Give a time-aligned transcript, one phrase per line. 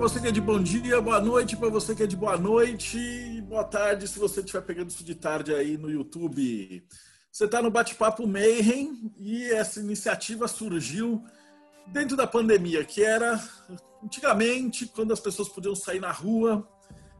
[0.00, 3.44] você que é de bom dia, boa noite para você que é de boa noite
[3.46, 6.82] boa tarde se você estiver pegando isso de tarde aí no YouTube.
[7.30, 11.22] Você está no Bate-Papo Mayhem e essa iniciativa surgiu
[11.86, 13.38] dentro da pandemia, que era
[14.02, 16.66] antigamente, quando as pessoas podiam sair na rua,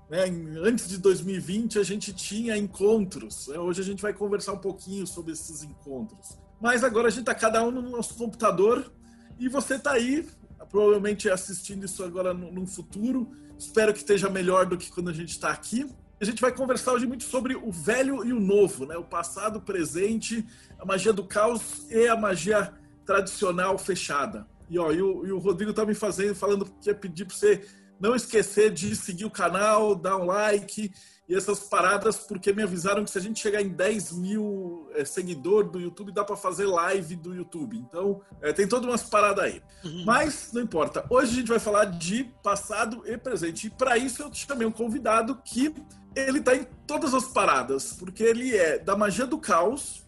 [0.08, 0.24] né,
[0.62, 3.48] antes de 2020, a gente tinha encontros.
[3.48, 6.38] Né, hoje a gente vai conversar um pouquinho sobre esses encontros.
[6.58, 8.90] Mas agora a gente está cada um no nosso computador
[9.38, 10.26] e você está aí
[10.70, 13.30] provavelmente assistindo isso agora no, futuro.
[13.58, 15.86] Espero que esteja melhor do que quando a gente está aqui.
[16.20, 18.96] A gente vai conversar hoje muito sobre o velho e o novo, né?
[18.96, 20.46] O passado, o presente,
[20.78, 22.72] a magia do caos e a magia
[23.04, 24.46] tradicional fechada.
[24.68, 27.34] E, ó, e o, e o Rodrigo tá me fazendo, falando que ia pedir para
[27.34, 27.66] você
[27.98, 30.92] não esquecer de seguir o canal, dar um like
[31.30, 35.04] e essas paradas, porque me avisaram que se a gente chegar em 10 mil é,
[35.04, 37.78] seguidores do YouTube, dá para fazer live do YouTube.
[37.78, 39.62] Então, é, tem todas umas paradas aí.
[39.84, 40.02] Uhum.
[40.04, 41.06] Mas, não importa.
[41.08, 43.68] Hoje a gente vai falar de passado e presente.
[43.68, 45.72] E para isso eu chamei um convidado que
[46.16, 50.04] ele tá em todas as paradas, porque ele é da magia do caos,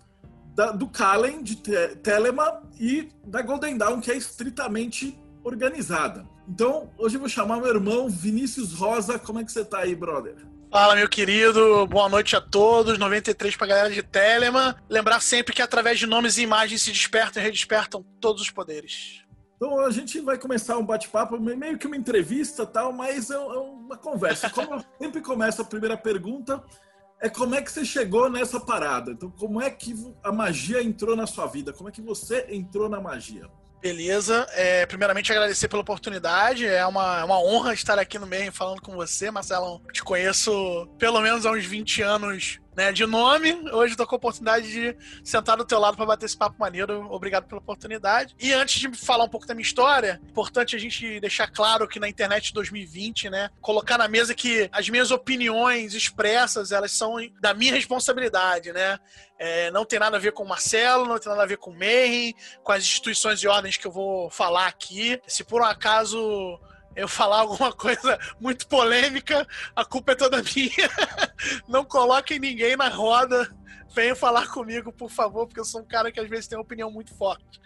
[0.56, 6.26] da, do Kalen, de te Telema, e da Golden Dawn, que é estritamente organizada.
[6.48, 9.20] Então, hoje eu vou chamar meu irmão Vinícius Rosa.
[9.20, 10.50] Como é que você tá aí, brother?
[10.72, 11.86] Fala, meu querido.
[11.86, 12.98] Boa noite a todos.
[12.98, 14.74] 93 pra galera de Telema.
[14.88, 19.22] Lembrar sempre que através de nomes e imagens se despertam e redespertam todos os poderes.
[19.54, 23.38] Então a gente vai começar um bate-papo, meio que uma entrevista tal, mas é, é
[23.38, 24.48] uma conversa.
[24.50, 26.64] Como eu sempre começo a primeira pergunta,
[27.20, 29.12] é como é que você chegou nessa parada?
[29.12, 31.72] Então, como é que a magia entrou na sua vida?
[31.72, 33.46] Como é que você entrou na magia?
[33.82, 34.46] Beleza.
[34.52, 36.64] É, primeiramente, agradecer pela oportunidade.
[36.64, 39.82] É uma, é uma honra estar aqui no meio falando com você, Marcelo.
[39.92, 43.52] Te conheço pelo menos há uns 20 anos né, de nome.
[43.72, 47.06] Hoje estou com a oportunidade de sentar do teu lado para bater esse papo maneiro.
[47.10, 48.34] Obrigado pela oportunidade.
[48.40, 52.00] E antes de falar um pouco da minha história, importante a gente deixar claro que
[52.00, 57.16] na internet de 2020, né, colocar na mesa que as minhas opiniões expressas, elas são
[57.40, 58.98] da minha responsabilidade, né?
[59.38, 61.70] É, não tem nada a ver com o Marcelo, não tem nada a ver com
[61.72, 62.32] o Mayhem,
[62.62, 65.20] com as instituições e ordens que eu vou falar aqui.
[65.26, 66.60] Se por um acaso
[66.94, 70.90] eu falar alguma coisa muito polêmica, a culpa é toda minha.
[71.68, 73.50] Não coloquem ninguém na roda.
[73.94, 76.64] Venham falar comigo, por favor, porque eu sou um cara que às vezes tem uma
[76.64, 77.60] opinião muito forte.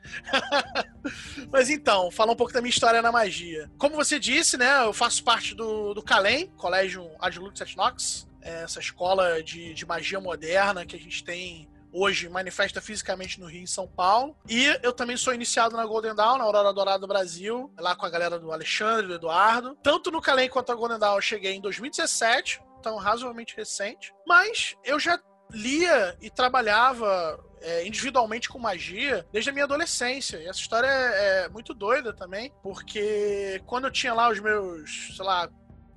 [1.53, 3.71] Mas então, falar um pouco da minha história na magia.
[3.79, 8.81] Como você disse, né, eu faço parte do, do Calem, Colégio Adjunct Etnox, é essa
[8.81, 13.67] escola de, de magia moderna que a gente tem hoje manifesta fisicamente no Rio em
[13.67, 14.37] São Paulo.
[14.49, 18.05] E eu também sou iniciado na Golden Dawn, na Aurora Dourada do Brasil, lá com
[18.05, 19.77] a galera do Alexandre, do Eduardo.
[19.83, 24.13] Tanto no Calem quanto na Golden Dawn eu cheguei em 2017, então razoavelmente recente.
[24.27, 25.19] Mas eu já
[25.51, 30.39] lia e trabalhava é, individualmente com magia desde a minha adolescência.
[30.39, 35.15] E essa história é, é muito doida também, porque quando eu tinha lá os meus,
[35.17, 35.49] sei lá,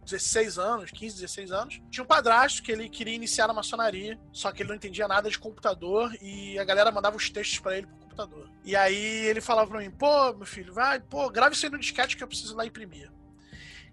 [0.09, 4.51] 16 anos, 15, 16 anos, tinha um padrasto que ele queria iniciar na maçonaria, só
[4.51, 7.87] que ele não entendia nada de computador e a galera mandava os textos para ele
[7.87, 8.49] pro computador.
[8.63, 11.79] E aí ele falava pra mim, pô, meu filho, vai, pô, grave isso aí no
[11.79, 13.11] disquete que eu preciso lá imprimir.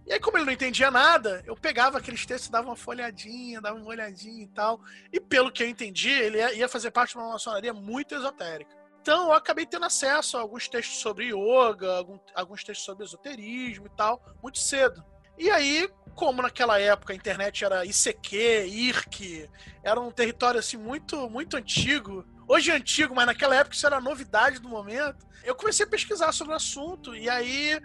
[0.06, 3.76] E aí, como ele não entendia nada, eu pegava aqueles textos, dava uma folhadinha, dava
[3.76, 4.81] uma olhadinha e tal.
[5.12, 8.71] E pelo que eu entendi, ele ia fazer parte de uma maçonaria muito esotérica.
[9.03, 13.97] Então eu acabei tendo acesso a alguns textos sobre yoga, alguns textos sobre esoterismo e
[13.97, 15.05] tal, muito cedo.
[15.38, 19.50] E aí, como naquela época a internet era ICQ, IRC,
[19.82, 22.24] era um território assim muito, muito antigo.
[22.48, 25.26] Hoje é antigo, mas naquela época isso era novidade do momento.
[25.44, 27.78] Eu comecei a pesquisar sobre o assunto e aí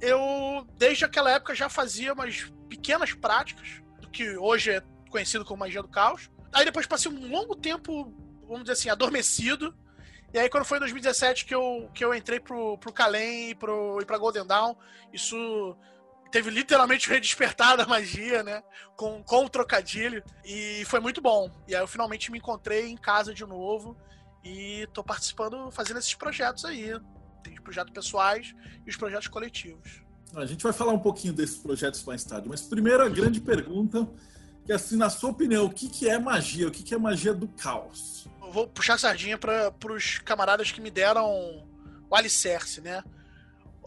[0.00, 5.60] eu, desde aquela época, já fazia umas pequenas práticas do que hoje é conhecido como
[5.60, 6.30] magia do caos.
[6.52, 8.12] Aí depois passei um longo tempo,
[8.42, 9.74] vamos dizer assim, adormecido.
[10.32, 13.54] E aí, quando foi em 2017 que eu, que eu entrei pro, pro Kalem e,
[13.54, 14.74] pro, e pra Golden Dawn,
[15.12, 15.76] isso
[16.30, 18.62] teve literalmente redespertar da magia, né?
[18.96, 20.22] Com, com o trocadilho.
[20.44, 21.50] E foi muito bom.
[21.66, 23.96] E aí eu finalmente me encontrei em casa de novo
[24.44, 26.98] e tô participando, fazendo esses projetos aí.
[27.42, 28.54] Tem os projetos pessoais
[28.86, 30.02] e os projetos coletivos.
[30.34, 34.06] A gente vai falar um pouquinho desses projetos mais tarde, mas primeiro a grande pergunta,
[34.64, 36.68] que é assim, na sua opinião, o que, que é magia?
[36.68, 38.28] O que, que é magia do caos?
[38.42, 41.26] Eu vou puxar a sardinha para os camaradas que me deram
[42.10, 43.02] o alicerce, né?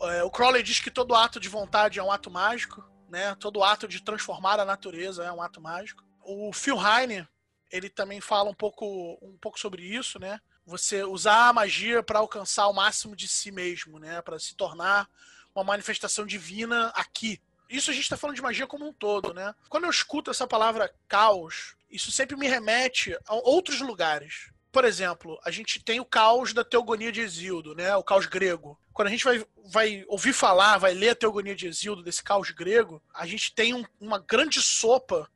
[0.04, 3.36] É, o Crowley diz que todo ato de vontade é um ato mágico, né?
[3.36, 6.04] Todo ato de transformar a natureza é um ato mágico.
[6.24, 7.28] O Phil Heine,
[7.70, 10.40] ele também fala um pouco, um pouco sobre isso, né?
[10.66, 14.22] Você usar a magia para alcançar o máximo de si mesmo, né?
[14.22, 15.08] Para se tornar
[15.54, 17.42] uma manifestação divina aqui.
[17.70, 19.54] Isso a gente está falando de magia como um todo, né?
[19.70, 24.52] Quando eu escuto essa palavra caos, isso sempre me remete a outros lugares.
[24.72, 27.96] Por exemplo, a gente tem o caos da Teogonia de Exildo, né?
[27.96, 28.80] O caos grego.
[28.94, 32.52] Quando a gente vai, vai ouvir falar, vai ler a Teogonia de Exildo, desse caos
[32.52, 35.30] grego, a gente tem um, uma grande sopa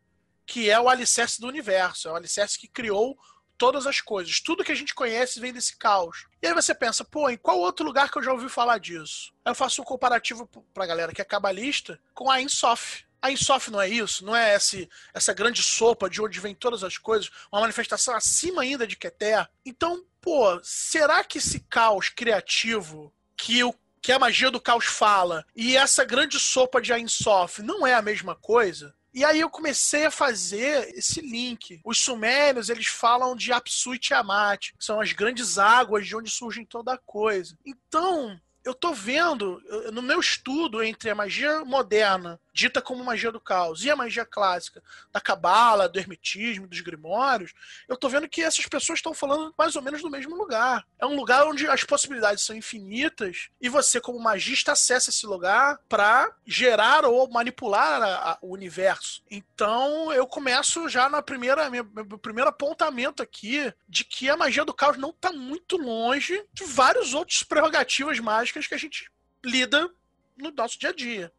[0.46, 3.18] que é o alicerce do universo, é o alicerce que criou
[3.58, 4.40] todas as coisas.
[4.40, 6.28] Tudo que a gente conhece vem desse caos.
[6.42, 9.34] E aí você pensa, pô, em qual outro lugar que eu já ouvi falar disso?
[9.46, 13.04] Eu faço um comparativo pra galera que é cabalista com a Insof.
[13.26, 14.24] A Insof não é isso?
[14.24, 17.32] Não é esse, essa grande sopa de onde vem todas as coisas?
[17.52, 19.48] Uma manifestação acima ainda de Keter?
[19.66, 25.44] Então, pô, será que esse caos criativo que o que a magia do caos fala
[25.56, 28.94] e essa grande sopa de Ainsof não é a mesma coisa?
[29.12, 31.82] E aí eu comecei a fazer esse link.
[31.84, 36.64] Os sumérios, eles falam de Apsu e Tiamat, são as grandes águas de onde surgem
[36.64, 37.58] toda a coisa.
[37.66, 39.60] Então, eu tô vendo,
[39.92, 44.26] no meu estudo entre a magia moderna dita como magia do caos, e a magia
[44.26, 44.82] clássica
[45.12, 47.54] da cabala, do hermetismo, dos grimórios,
[47.86, 50.88] eu tô vendo que essas pessoas estão falando mais ou menos do mesmo lugar.
[50.98, 55.78] É um lugar onde as possibilidades são infinitas e você, como magista, acessa esse lugar
[55.90, 59.22] para gerar ou manipular a, a, o universo.
[59.30, 64.64] Então eu começo já na primeira meu, meu primeiro apontamento aqui de que a magia
[64.64, 69.12] do caos não está muito longe de vários outros prerrogativas mágicas que a gente
[69.44, 69.90] lida
[70.38, 71.34] no nosso dia a dia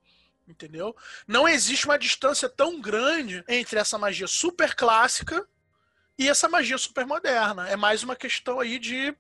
[0.47, 0.95] entendeu?
[1.27, 5.47] Não existe uma distância tão grande entre essa magia super clássica
[6.19, 7.69] e essa magia super moderna.
[7.69, 9.17] É mais uma questão aí de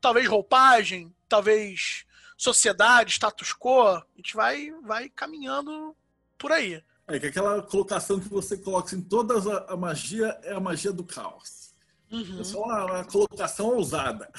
[0.00, 2.04] talvez roupagem, talvez
[2.36, 3.86] sociedade, status quo.
[3.88, 5.96] A gente vai, vai caminhando
[6.38, 6.82] por aí.
[7.08, 10.92] É que aquela colocação que você coloca em todas a, a magia é a magia
[10.92, 11.74] do caos.
[12.10, 12.40] Uhum.
[12.40, 14.30] É só uma, uma colocação ousada.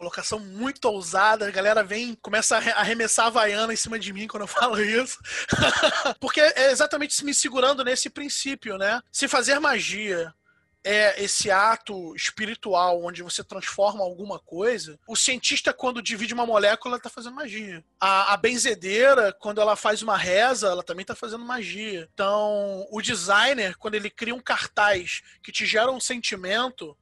[0.00, 4.26] Colocação muito ousada, a galera vem, começa a arremessar a Havaiana em cima de mim
[4.26, 5.18] quando eu falo isso.
[6.18, 9.02] Porque é exatamente me segurando nesse princípio, né?
[9.12, 10.34] Se fazer magia
[10.82, 16.96] é esse ato espiritual onde você transforma alguma coisa, o cientista, quando divide uma molécula,
[16.96, 17.84] está fazendo magia.
[18.00, 22.08] A, a, benzedeira, quando ela faz uma reza, ela também está fazendo magia.
[22.14, 26.96] Então, o designer, quando ele cria um cartaz que te gera um sentimento,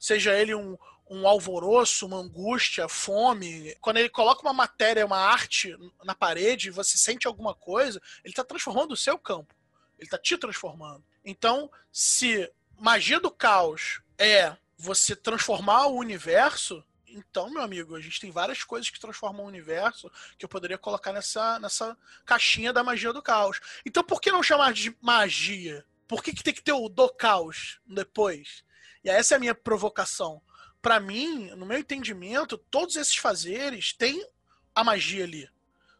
[0.00, 0.76] seja ele um,
[1.10, 3.74] um alvoroço, uma angústia, fome.
[3.80, 8.44] Quando ele coloca uma matéria, uma arte na parede, você sente alguma coisa, ele está
[8.44, 9.52] transformando o seu campo.
[9.98, 11.04] Ele está te transformando.
[11.24, 18.20] Então, se magia do caos é você transformar o universo, então, meu amigo, a gente
[18.20, 20.08] tem várias coisas que transformam o universo
[20.38, 23.60] que eu poderia colocar nessa, nessa caixinha da magia do caos.
[23.84, 25.84] Então, por que não chamar de magia?
[26.06, 28.62] Por que, que tem que ter o do caos depois?
[29.02, 30.40] E essa é a minha provocação
[30.80, 34.26] para mim, no meu entendimento, todos esses fazeres têm
[34.74, 35.48] a magia ali.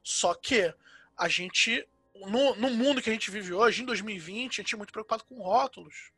[0.03, 0.73] Só que
[1.17, 4.79] a gente, no, no mundo que a gente vive hoje, em 2020, a gente é
[4.79, 6.11] muito preocupado com rótulos.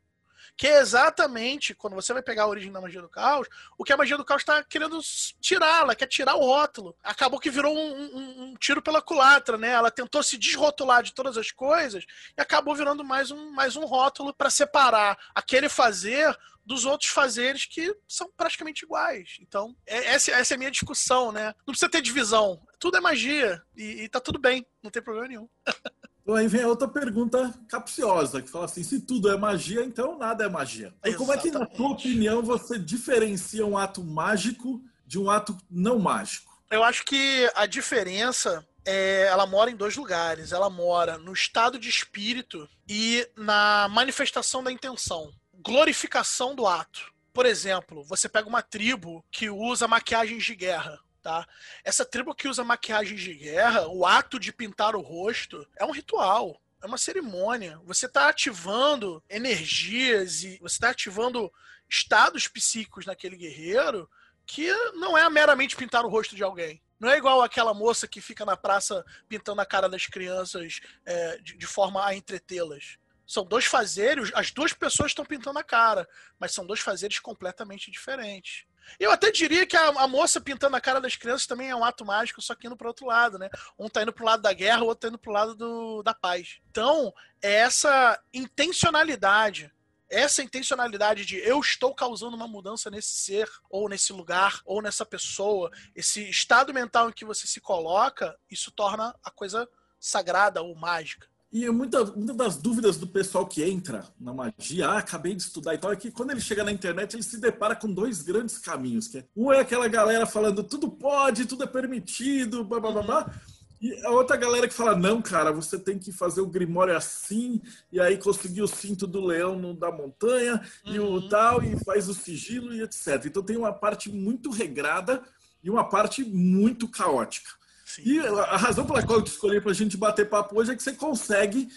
[0.55, 3.47] Que é exatamente, quando você vai pegar a origem da magia do caos,
[3.77, 4.99] o que a magia do caos está querendo
[5.41, 6.95] tirar, ela quer tirar o rótulo.
[7.03, 9.69] Acabou que virou um, um, um, tiro pela culatra, né?
[9.69, 12.05] Ela tentou se desrotular de todas as coisas
[12.37, 17.65] e acabou virando mais um, mais um rótulo para separar aquele fazer dos outros fazeres
[17.65, 19.37] que são praticamente iguais.
[19.41, 21.53] Então, é, essa, essa é a minha discussão, né?
[21.65, 22.61] Não precisa ter divisão.
[22.79, 25.49] Tudo é magia e, e tá tudo bem, não tem problema nenhum.
[26.23, 30.17] Então aí vem a outra pergunta capciosa, que fala assim, se tudo é magia, então
[30.17, 30.93] nada é magia.
[31.03, 35.57] Então, como é que, na tua opinião, você diferencia um ato mágico de um ato
[35.69, 36.51] não mágico?
[36.71, 40.51] Eu acho que a diferença é, ela mora em dois lugares.
[40.51, 45.31] Ela mora no estado de espírito e na manifestação da intenção
[45.63, 47.11] glorificação do ato.
[47.33, 50.99] Por exemplo, você pega uma tribo que usa maquiagens de guerra.
[51.23, 51.47] Tá?
[51.85, 55.91] Essa tribo que usa maquiagens de guerra, o ato de pintar o rosto é um
[55.91, 57.79] ritual, é uma cerimônia.
[57.85, 61.49] Você está ativando energias e você está ativando
[61.89, 64.09] estados psíquicos naquele guerreiro
[64.45, 66.83] que não é meramente pintar o rosto de alguém.
[66.99, 71.37] Não é igual aquela moça que fica na praça pintando a cara das crianças é,
[71.37, 72.97] de, de forma a entretê-las.
[73.25, 76.05] São dois fazeres, as duas pessoas estão pintando a cara,
[76.37, 78.65] mas são dois fazeres completamente diferentes.
[78.99, 81.83] Eu até diria que a, a, moça pintando a cara das crianças também é um
[81.83, 83.49] ato mágico, só que indo para outro lado, né?
[83.77, 86.13] Um tá indo pro lado da guerra, o outro tá indo pro lado do, da
[86.13, 86.59] paz.
[86.69, 89.71] Então, é essa intencionalidade,
[90.09, 95.05] essa intencionalidade de eu estou causando uma mudança nesse ser, ou nesse lugar, ou nessa
[95.05, 99.67] pessoa, esse estado mental em que você se coloca, isso torna a coisa
[99.99, 101.32] sagrada ou mágica.
[101.53, 105.75] E muitas muita das dúvidas do pessoal que entra na magia, ah, acabei de estudar
[105.75, 108.57] e tal, é que quando ele chega na internet, ele se depara com dois grandes
[108.57, 109.07] caminhos.
[109.07, 113.03] Que é, um é aquela galera falando tudo pode, tudo é permitido, blá blá blá
[113.03, 113.33] blá.
[113.79, 117.61] E a outra galera que fala, não, cara, você tem que fazer o grimório assim,
[117.91, 120.93] e aí conseguir o cinto do leão no, da montanha, uhum.
[120.95, 121.29] e o uhum.
[121.29, 123.25] tal, e faz o sigilo e etc.
[123.25, 125.21] Então tem uma parte muito regrada
[125.63, 127.51] e uma parte muito caótica.
[127.93, 128.01] Sim.
[128.05, 130.75] E a razão pela qual eu te escolhi para a gente bater papo hoje é
[130.75, 131.67] que você consegue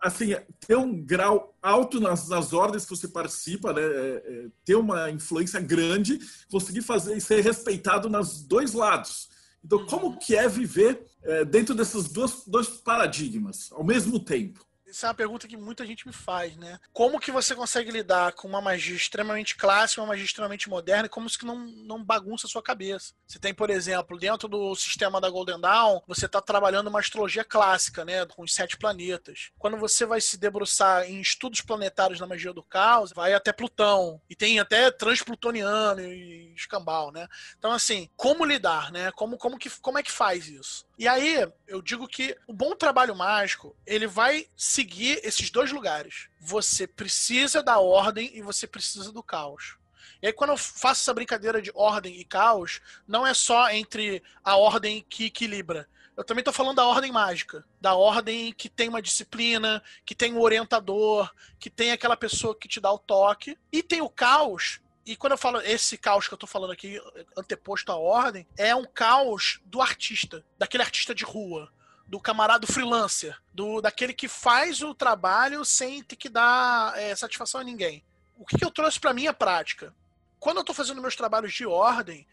[0.00, 3.80] assim ter um grau alto nas, nas ordens que você participa, né?
[3.80, 9.28] É, é, ter uma influência grande, conseguir fazer e ser respeitado nos dois lados.
[9.64, 9.86] Então, uhum.
[9.86, 14.64] como que é viver é, dentro desses dois, dois paradigmas ao mesmo tempo?
[14.94, 16.78] Isso é uma pergunta que muita gente me faz, né?
[16.92, 21.08] Como que você consegue lidar com uma magia extremamente clássica, uma magia extremamente moderna, e
[21.08, 23.12] como isso que não, não bagunça a sua cabeça?
[23.26, 27.42] Você tem, por exemplo, dentro do sistema da Golden Dawn, você está trabalhando uma astrologia
[27.42, 28.24] clássica, né?
[28.26, 29.50] Com os sete planetas.
[29.58, 34.20] Quando você vai se debruçar em estudos planetários na magia do caos, vai até Plutão.
[34.30, 37.26] E tem até transplutoniano e escambau, né?
[37.58, 39.10] Então, assim, como lidar, né?
[39.10, 40.86] Como, como, que, como é que faz isso?
[40.96, 44.46] E aí, eu digo que o bom trabalho mágico, ele vai
[44.84, 46.28] seguir esses dois lugares.
[46.38, 49.78] Você precisa da ordem e você precisa do caos.
[50.20, 54.22] E aí, quando eu faço essa brincadeira de ordem e caos, não é só entre
[54.42, 55.88] a ordem que equilibra.
[56.14, 57.64] Eu também estou falando da ordem mágica.
[57.80, 62.68] Da ordem que tem uma disciplina, que tem um orientador, que tem aquela pessoa que
[62.68, 63.56] te dá o toque.
[63.72, 67.00] E tem o caos, e quando eu falo esse caos que eu tô falando aqui,
[67.36, 71.72] anteposto à ordem, é um caos do artista, daquele artista de rua,
[72.14, 77.60] do camarada freelancer, do daquele que faz o trabalho sem ter que dar é, satisfação
[77.60, 78.04] a ninguém.
[78.38, 79.92] O que, que eu trouxe para minha prática?
[80.38, 82.24] Quando eu tô fazendo meus trabalhos de ordem,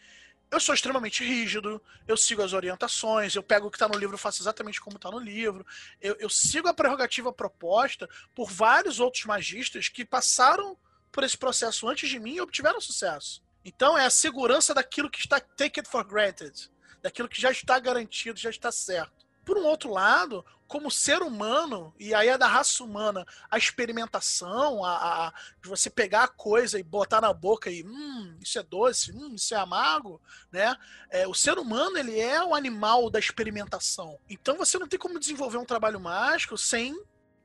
[0.51, 4.19] eu sou extremamente rígido, eu sigo as orientações, eu pego o que está no livro,
[4.19, 5.65] faço exatamente como está no livro,
[5.99, 10.77] eu, eu sigo a prerrogativa proposta por vários outros magistas que passaram
[11.11, 13.41] por esse processo antes de mim e obtiveram sucesso.
[13.65, 16.69] Então é a segurança daquilo que está taken for granted,
[17.01, 19.21] daquilo que já está garantido, já está certo.
[19.43, 24.85] Por um outro lado, como ser humano, e aí é da raça humana, a experimentação,
[24.85, 28.63] a, a, de você pegar a coisa e botar na boca e, hum, isso é
[28.63, 30.21] doce, hum, isso é amargo,
[30.51, 30.75] né?
[31.09, 34.17] É, o ser humano, ele é o animal da experimentação.
[34.29, 36.95] Então você não tem como desenvolver um trabalho mágico sem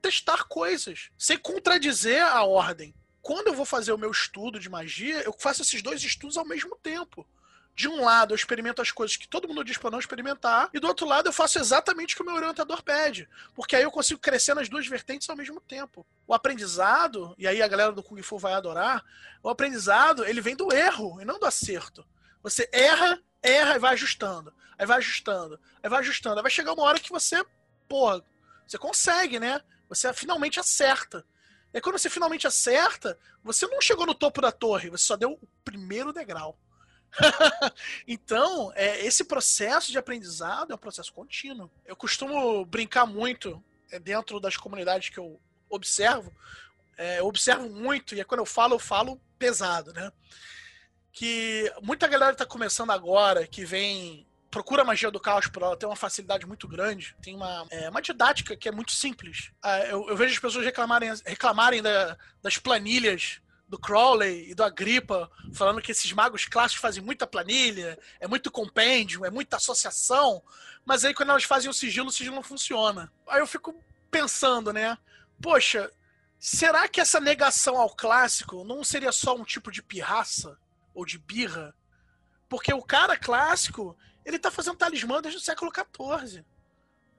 [0.01, 2.93] testar coisas, sem contradizer a ordem
[3.27, 6.47] quando eu vou fazer o meu estudo de magia, eu faço esses dois estudos ao
[6.47, 7.27] mesmo tempo.
[7.77, 10.79] De um lado, eu experimento as coisas que todo mundo diz para não experimentar, e
[10.79, 13.29] do outro lado, eu faço exatamente o que o meu orientador pede.
[13.53, 16.03] Porque aí eu consigo crescer nas duas vertentes ao mesmo tempo.
[16.25, 19.05] O aprendizado, e aí a galera do Kung Fu vai adorar,
[19.43, 22.03] o aprendizado, ele vem do erro e não do acerto.
[22.41, 24.51] Você erra, erra e vai ajustando.
[24.75, 26.37] Aí vai ajustando, aí vai ajustando.
[26.37, 27.45] Aí vai chegar uma hora que você,
[27.87, 28.23] porra,
[28.65, 29.61] você consegue, né?
[29.87, 31.23] Você finalmente acerta.
[31.71, 35.33] E quando você finalmente acerta, você não chegou no topo da torre, você só deu
[35.33, 36.57] o primeiro degrau.
[38.07, 41.69] então, é, esse processo de aprendizado é um processo contínuo.
[41.85, 46.33] Eu costumo brincar muito é, dentro das comunidades que eu observo.
[46.97, 50.11] É, eu observo muito, e é quando eu falo, eu falo pesado, né?
[51.11, 55.77] Que muita galera está começando agora, que vem procura a magia do caos por ela
[55.77, 57.15] ter uma facilidade muito grande.
[57.21, 59.51] Tem uma, é, uma didática que é muito simples.
[59.61, 64.63] Ah, eu, eu, vejo as pessoas reclamarem, reclamarem da, das planilhas do Crowley e do
[64.63, 70.41] Agripa, falando que esses magos clássicos fazem muita planilha, é muito compêndio, é muita associação,
[70.85, 73.11] mas aí quando elas fazem o sigilo, o sigilo não funciona.
[73.27, 73.75] Aí eu fico
[74.09, 74.97] pensando, né?
[75.41, 75.91] Poxa,
[76.39, 80.57] será que essa negação ao clássico não seria só um tipo de pirraça
[80.93, 81.75] ou de birra?
[82.47, 86.45] Porque o cara clássico, ele tá fazendo talismã desde o século XIV.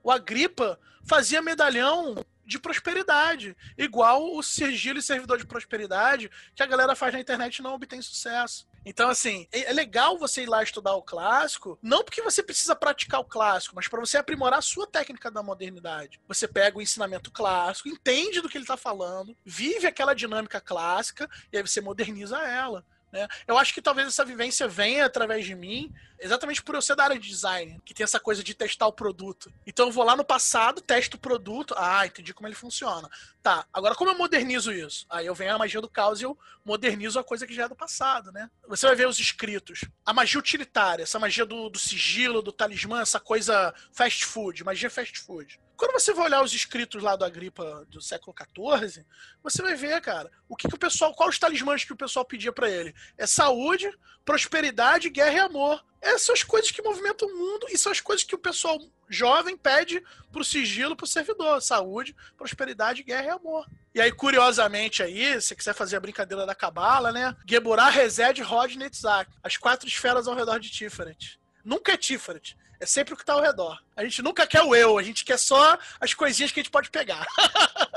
[0.03, 6.67] O Agripa fazia medalhão de prosperidade, igual o sigilo e servidor de prosperidade que a
[6.67, 8.67] galera faz na internet e não obtém sucesso.
[8.87, 12.75] Então, assim, é, é legal você ir lá estudar o clássico, não porque você precisa
[12.75, 16.19] praticar o clássico, mas para você aprimorar a sua técnica da modernidade.
[16.27, 21.29] Você pega o ensinamento clássico, entende do que ele está falando, vive aquela dinâmica clássica
[21.53, 22.83] e aí você moderniza ela.
[23.13, 23.27] Né?
[23.47, 27.05] Eu acho que talvez essa vivência venha através de mim, exatamente por eu ser da
[27.05, 29.53] área de design, que tem essa coisa de testar o produto.
[29.67, 33.09] Então eu vou lá no passado, testo o produto, ah, entendi como ele funciona.
[33.43, 35.07] Tá, agora como eu modernizo isso?
[35.09, 37.69] Aí eu venho a magia do caos e eu modernizo a coisa que já é
[37.69, 38.51] do passado, né?
[38.67, 39.85] Você vai ver os escritos.
[40.05, 44.91] A magia utilitária, essa magia do, do sigilo, do talismã, essa coisa fast food, magia
[44.91, 45.59] fast food.
[45.79, 49.07] Quando você vai olhar os escritos lá do Agripa do século XIV,
[49.41, 52.25] você vai ver, cara, o que, que o pessoal, qual os talismãs que o pessoal
[52.25, 52.93] pedia para ele?
[53.17, 53.89] É saúde,
[54.25, 55.85] prosperidade, guerra e amor.
[56.03, 58.77] Essas são as coisas que movimentam o mundo e são as coisas que o pessoal
[59.09, 61.63] jovem pede pro sigilo, pro servidor.
[61.63, 63.65] Saúde, prosperidade, guerra e amor.
[63.95, 67.37] E aí, curiosamente aí, se quiser fazer a brincadeira da cabala, né?
[67.47, 69.31] Geburah, Rezed, Rod, Netzach.
[69.45, 71.39] As quatro esferas ao redor de Tiferet.
[71.65, 72.57] Nunca é Tiferet.
[72.81, 73.79] É sempre o que tá ao redor.
[73.97, 76.71] A gente nunca quer o eu, a gente quer só as coisinhas que a gente
[76.71, 77.27] pode pegar.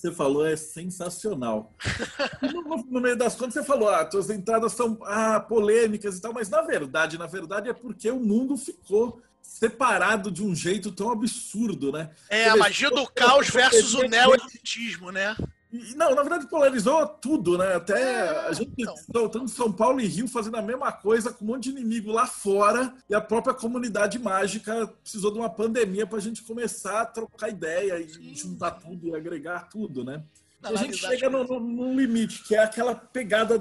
[0.00, 1.74] você falou é sensacional.
[2.40, 6.22] No, no, no, meio das contas, você falou, ah, suas entradas são ah, polêmicas e
[6.22, 10.90] tal, mas na verdade, na verdade é porque o mundo ficou separado de um jeito
[10.90, 12.10] tão absurdo, né?
[12.30, 15.36] É, a magia do caos versus o neo-elitismo, né?
[15.94, 17.74] Não, na verdade polarizou tudo, né?
[17.74, 18.72] Até é, a gente
[19.08, 19.46] então.
[19.46, 22.92] São Paulo e Rio fazendo a mesma coisa com um monte de inimigo lá fora
[23.08, 27.48] e a própria comunidade mágica precisou de uma pandemia para a gente começar a trocar
[27.48, 28.34] ideia e Sim.
[28.34, 30.24] juntar tudo e agregar tudo, né?
[30.62, 33.58] E a gente chega no, no, no, limite, que é aquela pegada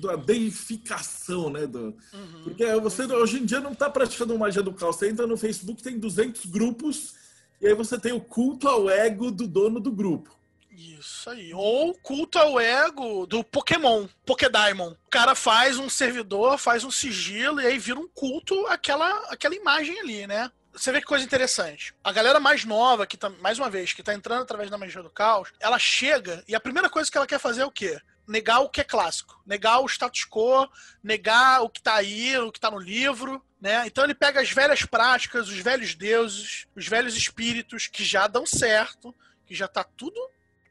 [0.00, 1.66] da deificação, né?
[1.66, 2.42] Do, uhum.
[2.42, 4.96] Porque você hoje em dia não está praticando magia do caos.
[4.96, 7.14] Você entra no Facebook, tem 200 grupos,
[7.60, 10.41] e aí você tem o culto ao ego do dono do grupo.
[10.72, 11.52] Isso aí.
[11.52, 14.92] Ou culto ao ego do Pokémon, Pokédaimon.
[14.92, 19.54] O cara faz um servidor, faz um sigilo e aí vira um culto aquela, aquela
[19.54, 20.50] imagem ali, né?
[20.72, 21.94] Você vê que coisa interessante.
[22.02, 25.02] A galera mais nova, que tá, mais uma vez, que tá entrando através da magia
[25.02, 28.00] do caos, ela chega e a primeira coisa que ela quer fazer é o quê?
[28.26, 29.38] Negar o que é clássico.
[29.44, 30.66] Negar o status quo,
[31.04, 33.86] negar o que tá aí, o que tá no livro, né?
[33.86, 38.46] Então ele pega as velhas práticas, os velhos deuses, os velhos espíritos que já dão
[38.46, 39.14] certo,
[39.44, 40.18] que já tá tudo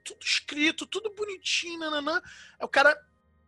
[0.04, 2.22] tudo escrito, tudo bonitinho, nananã.
[2.60, 3.00] O cara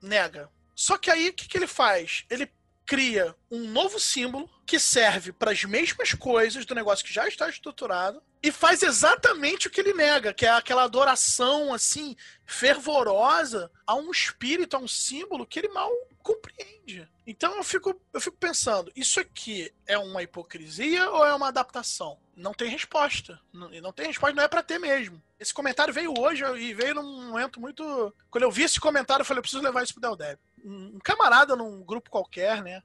[0.02, 0.50] nega.
[0.76, 2.26] Só que aí o que, que ele faz?
[2.30, 2.52] Ele
[2.86, 7.48] cria um novo símbolo que serve para as mesmas coisas do negócio que já está
[7.48, 13.96] estruturado e faz exatamente o que ele nega, que é aquela adoração assim fervorosa a
[13.96, 15.92] um espírito, a um símbolo que ele mal
[16.22, 17.08] compreende.
[17.26, 22.18] Então eu fico, eu fico pensando, isso aqui é uma hipocrisia ou é uma adaptação?
[22.36, 23.40] Não tem resposta.
[23.52, 25.22] Não, não tem resposta, não é para ter mesmo.
[25.40, 28.14] Esse comentário veio hoje e veio num momento muito.
[28.30, 30.40] Quando eu vi esse comentário, eu falei, eu preciso levar isso pro Del Deb.
[30.66, 32.82] Um camarada num grupo qualquer, né?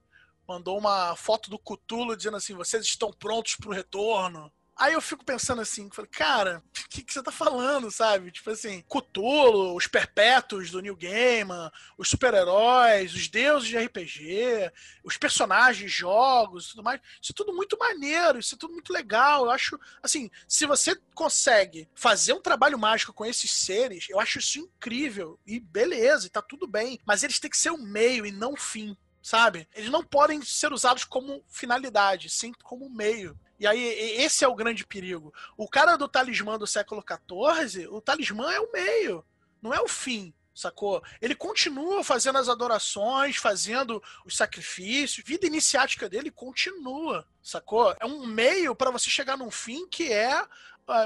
[0.46, 4.52] Mandou uma foto do Cutulo dizendo assim: vocês estão prontos pro retorno.
[4.78, 8.30] Aí eu fico pensando assim, falei, cara, o que, que, você tá falando, sabe?
[8.30, 14.70] Tipo assim, Cthulhu, os perpétuos do New Gaiman, os super-heróis, os deuses de RPG,
[15.02, 17.00] os personagens, jogos tudo mais.
[17.20, 19.46] Isso é tudo muito maneiro, isso é tudo muito legal.
[19.46, 24.38] Eu acho, assim, se você consegue fazer um trabalho mágico com esses seres, eu acho
[24.38, 25.40] isso incrível.
[25.44, 27.00] E beleza, e tá tudo bem.
[27.04, 29.68] Mas eles têm que ser o meio e não o fim sabe?
[29.74, 33.38] Eles não podem ser usados como finalidade, sim como meio.
[33.58, 33.82] E aí,
[34.20, 35.32] esse é o grande perigo.
[35.56, 39.24] O cara do talismã do século XIV, o talismã é o meio,
[39.60, 41.02] não é o fim sacou?
[41.22, 47.94] Ele continua fazendo as adorações, fazendo os sacrifícios, vida iniciática dele continua, sacou?
[48.00, 50.44] É um meio para você chegar num fim que é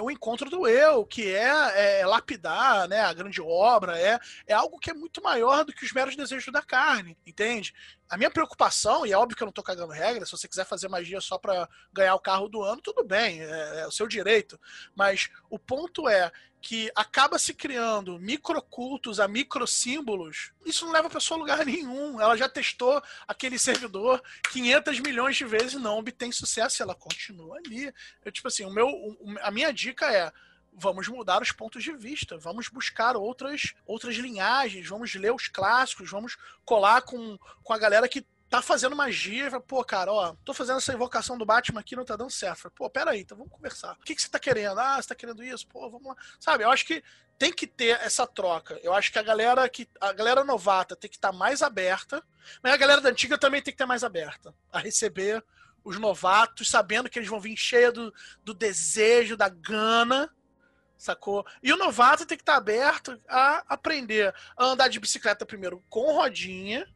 [0.02, 4.54] o encontro do eu, que é, é, é, lapidar, né, a grande obra, é, é
[4.54, 7.74] algo que é muito maior do que os meros desejos da carne, entende?
[8.08, 10.66] A minha preocupação, e é óbvio que eu não tô cagando regra, se você quiser
[10.66, 14.06] fazer magia só para ganhar o carro do ano, tudo bem, é, é o seu
[14.06, 14.60] direito.
[14.94, 16.30] Mas o ponto é
[16.62, 22.20] que acaba se criando microcultos a microsímbolos, isso não leva a pessoa a lugar nenhum.
[22.20, 24.22] Ela já testou aquele servidor
[24.52, 27.92] 500 milhões de vezes e não obtém sucesso, ela continua ali.
[28.24, 28.88] Eu, tipo assim, o meu,
[29.42, 30.32] a minha dica é
[30.74, 36.10] vamos mudar os pontos de vista, vamos buscar outras outras linhagens, vamos ler os clássicos,
[36.10, 40.52] vamos colar com, com a galera que tá fazendo magia, fala, pô, cara, ó, tô
[40.52, 42.58] fazendo essa invocação do Batman aqui, não tá dando certo.
[42.58, 43.94] Fala, pô, pera aí, então vamos conversar.
[43.94, 44.78] O que, que você tá querendo?
[44.78, 45.66] Ah, você tá querendo isso?
[45.66, 46.16] Pô, vamos lá.
[46.38, 47.02] Sabe, eu acho que
[47.38, 48.78] tem que ter essa troca.
[48.82, 52.22] Eu acho que a galera que a galera novata tem que estar tá mais aberta,
[52.62, 55.42] mas a galera da antiga também tem que estar mais aberta a receber
[55.82, 58.12] os novatos, sabendo que eles vão vir cheia do,
[58.44, 60.30] do desejo, da gana,
[60.98, 61.46] sacou?
[61.62, 65.82] E o novato tem que estar tá aberto a aprender a andar de bicicleta primeiro
[65.88, 66.86] com rodinha,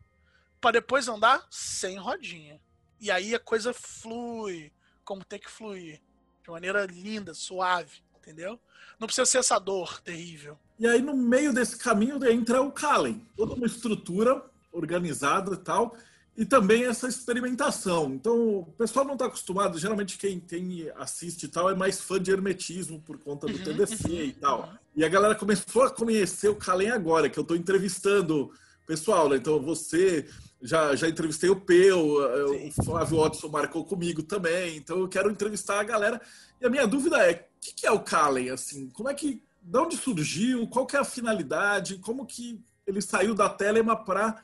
[0.61, 2.61] para depois andar sem rodinha.
[3.01, 4.73] E aí a coisa flui
[5.05, 6.01] como tem que fluir.
[6.43, 8.59] De maneira linda, suave, entendeu?
[8.99, 10.59] Não precisa ser essa dor terrível.
[10.79, 13.25] E aí, no meio desse caminho, entra o Kalen.
[13.37, 15.97] Toda uma estrutura organizada e tal.
[16.37, 18.13] E também essa experimentação.
[18.13, 19.79] Então, o pessoal não está acostumado.
[19.79, 23.65] Geralmente, quem, quem assiste e tal é mais fã de hermetismo por conta do uhum,
[23.65, 24.73] TDC uhum, e tal.
[24.95, 28.53] E a galera começou a conhecer o Kalen agora, que eu estou entrevistando
[28.87, 29.37] pessoal, né?
[29.37, 30.27] Então você
[30.63, 35.81] já, já entrevistei o Peu, o Flávio Watson marcou comigo também, então eu quero entrevistar
[35.81, 36.21] a galera.
[36.61, 38.89] E a minha dúvida é, o que, que é o Kalen, assim?
[38.91, 40.67] Como é que, de onde surgiu?
[40.69, 41.99] Qual que é a finalidade?
[41.99, 44.43] Como que ele saiu da Telema para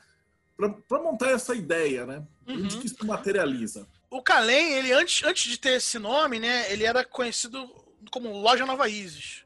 [0.91, 2.23] montar essa ideia, né?
[2.47, 2.65] Uhum.
[2.65, 3.87] Onde que isso materializa?
[4.09, 7.67] O Kalen, ele antes, antes de ter esse nome, né, ele era conhecido
[8.11, 9.43] como Loja Nova Isis.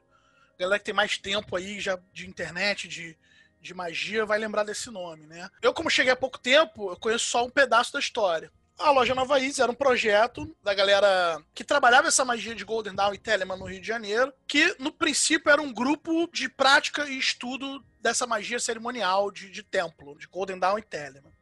[0.58, 3.16] Galera que tem mais tempo aí já de internet, de,
[3.60, 5.48] de magia, vai lembrar desse nome, né?
[5.62, 8.50] Eu, como cheguei há pouco tempo, eu conheço só um pedaço da história.
[8.78, 12.94] A loja Nova Isis era um projeto da galera que trabalhava essa magia de Golden
[12.94, 17.08] Dawn e Telemann no Rio de Janeiro, que no princípio era um grupo de prática
[17.08, 21.32] e estudo dessa magia cerimonial de, de templo, de Golden Dawn e Telemann.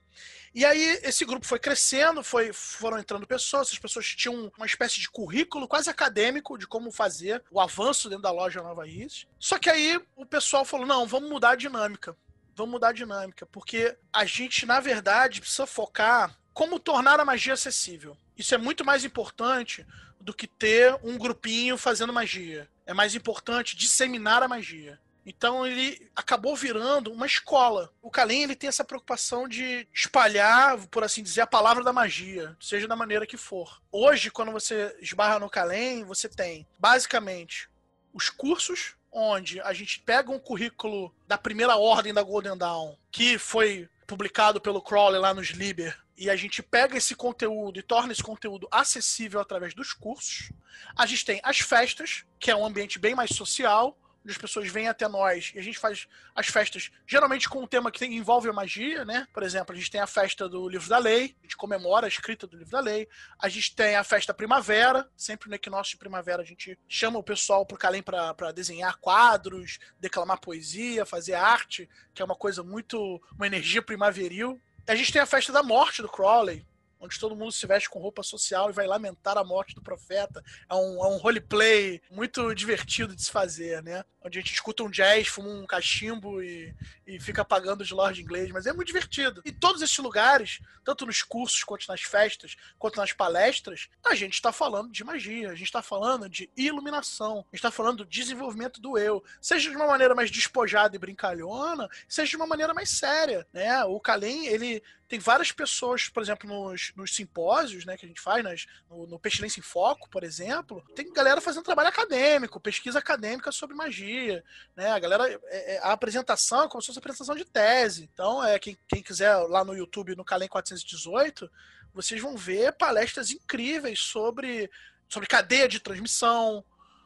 [0.56, 4.98] E aí esse grupo foi crescendo, foi, foram entrando pessoas, as pessoas tinham uma espécie
[4.98, 9.26] de currículo quase acadêmico de como fazer o avanço dentro da loja Nova Isis.
[9.38, 12.16] Só que aí o pessoal falou: não, vamos mudar a dinâmica.
[12.54, 17.52] Vamos mudar a dinâmica, porque a gente, na verdade, precisa focar como tornar a magia
[17.52, 18.16] acessível.
[18.34, 19.86] Isso é muito mais importante
[20.18, 22.66] do que ter um grupinho fazendo magia.
[22.86, 24.98] É mais importante disseminar a magia.
[25.26, 27.92] Então ele acabou virando uma escola.
[28.00, 32.56] O Kalem ele tem essa preocupação de espalhar, por assim dizer, a palavra da magia,
[32.60, 33.82] seja da maneira que for.
[33.90, 37.68] Hoje, quando você esbarra no Kalem, você tem basicamente
[38.14, 43.36] os cursos onde a gente pega um currículo da primeira ordem da Golden Dawn, que
[43.38, 48.12] foi publicado pelo Crowley lá nos Liber, e a gente pega esse conteúdo e torna
[48.12, 50.52] esse conteúdo acessível através dos cursos.
[50.94, 54.68] A gente tem as festas, que é um ambiente bem mais social, onde as pessoas
[54.68, 58.16] vêm até nós e a gente faz as festas geralmente com um tema que tem,
[58.16, 59.26] envolve a magia, né?
[59.32, 62.08] Por exemplo, a gente tem a festa do Livro da Lei, a gente comemora a
[62.08, 63.08] escrita do Livro da Lei.
[63.38, 67.22] A gente tem a festa primavera, sempre no equinócio de primavera a gente chama o
[67.22, 73.22] pessoal pro Calém para desenhar quadros, declamar poesia, fazer arte, que é uma coisa muito.
[73.36, 74.60] uma energia primaveril.
[74.88, 76.66] A gente tem a festa da morte do Crowley,
[77.06, 80.42] onde todo mundo se veste com roupa social e vai lamentar a morte do profeta.
[80.68, 84.04] É um, é um roleplay muito divertido de se fazer, né?
[84.22, 86.74] Onde a gente escuta um jazz, fuma um cachimbo e,
[87.06, 89.40] e fica pagando de Lord inglês, mas é muito divertido.
[89.44, 94.34] E todos esses lugares, tanto nos cursos, quanto nas festas, quanto nas palestras, a gente
[94.34, 98.04] está falando de magia, a gente está falando de iluminação, a gente está falando do
[98.04, 102.74] desenvolvimento do eu, seja de uma maneira mais despojada e brincalhona, seja de uma maneira
[102.74, 103.84] mais séria, né?
[103.84, 108.20] O Kalem, ele tem várias pessoas, por exemplo, nos, nos simpósios, né, que a gente
[108.20, 112.98] faz, nas, no, no Pestilência em Foco, por exemplo, tem galera fazendo trabalho acadêmico, pesquisa
[112.98, 114.42] acadêmica sobre magia,
[114.74, 118.44] né, a galera, é, é, a apresentação é como se fosse apresentação de tese, então,
[118.44, 121.50] é, quem, quem quiser lá no YouTube, no Calem 418,
[121.94, 124.70] vocês vão ver palestras incríveis sobre,
[125.08, 126.64] sobre cadeia de transmissão,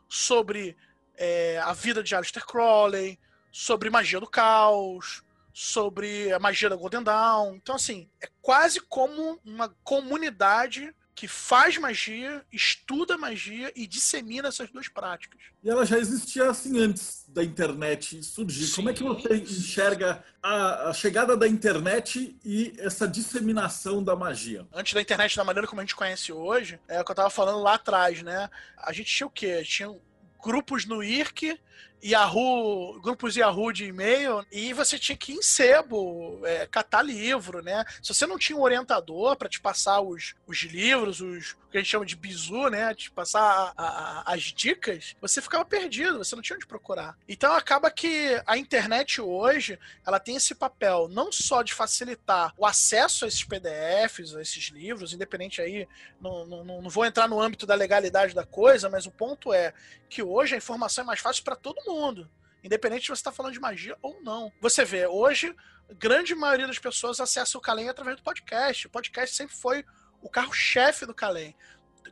[0.09, 0.77] sobre
[1.17, 3.19] é, a vida de Aleister Crowley,
[3.53, 7.57] sobre magia do caos, sobre a magia da Golden Dawn.
[7.57, 14.71] Então, assim, é quase como uma comunidade que faz magia, estuda magia e dissemina essas
[14.71, 15.39] duas práticas.
[15.63, 18.67] E ela já existia assim antes da internet surgir.
[18.67, 18.77] Sim.
[18.77, 24.67] Como é que você enxerga a, a, chegada da internet e essa disseminação da magia?
[24.73, 27.29] Antes da internet, da maneira como a gente conhece hoje, é o que eu estava
[27.29, 28.49] falando lá atrás, né?
[28.79, 29.63] A gente tinha o quê?
[29.63, 29.95] Tinha
[30.43, 31.61] grupos no IRC
[32.03, 37.63] Yahoo, grupos Yahoo de e-mail, e você tinha que ir em sebo, é, catar livro,
[37.63, 37.85] né?
[38.03, 41.81] Se você não tinha um orientador para te passar os, os livros, os que a
[41.81, 42.95] gente chama de bizu, né?
[42.95, 47.17] Te passar a, a, as dicas, você ficava perdido, você não tinha onde procurar.
[47.29, 52.67] Então acaba que a internet hoje, ela tem esse papel não só de facilitar o
[52.67, 55.87] acesso a esses PDFs, a esses livros, independente aí,
[56.21, 59.73] não, não, não vou entrar no âmbito da legalidade da coisa, mas o ponto é
[60.09, 62.31] que hoje a informação é mais fácil para todo mundo mundo.
[62.63, 64.53] Independente de você estar tá falando de magia ou não.
[64.61, 65.55] Você vê, hoje,
[65.97, 68.87] grande maioria das pessoas acessa o Kalem através do podcast.
[68.87, 69.85] O podcast sempre foi
[70.21, 71.57] o carro-chefe do Kalem.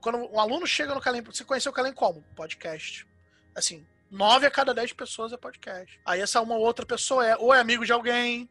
[0.00, 2.22] Quando um aluno chega no Kalem, você conheceu o Kalem como?
[2.34, 3.06] Podcast.
[3.54, 6.00] Assim, nove a cada dez pessoas é podcast.
[6.04, 8.48] Aí essa uma outra pessoa é ou é amigo de alguém,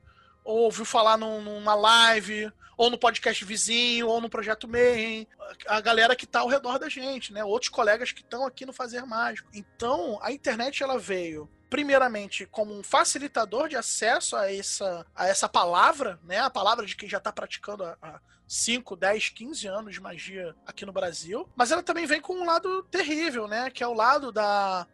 [0.48, 5.28] ou ouviu falar num, numa live, ou no podcast vizinho, ou no projeto Mayhem,
[5.68, 7.44] a galera que está ao redor da gente, né?
[7.44, 9.50] Outros colegas que estão aqui no Fazer Mágico.
[9.54, 15.50] Então, a internet ela veio primeiramente como um facilitador de acesso a essa, a essa
[15.50, 16.40] palavra, né?
[16.40, 20.86] A palavra de quem já está praticando há 5, 10, 15 anos de magia aqui
[20.86, 21.46] no Brasil.
[21.58, 23.70] Mas ela também vem com um lado terrível, né?
[23.70, 24.88] Que é o lado da,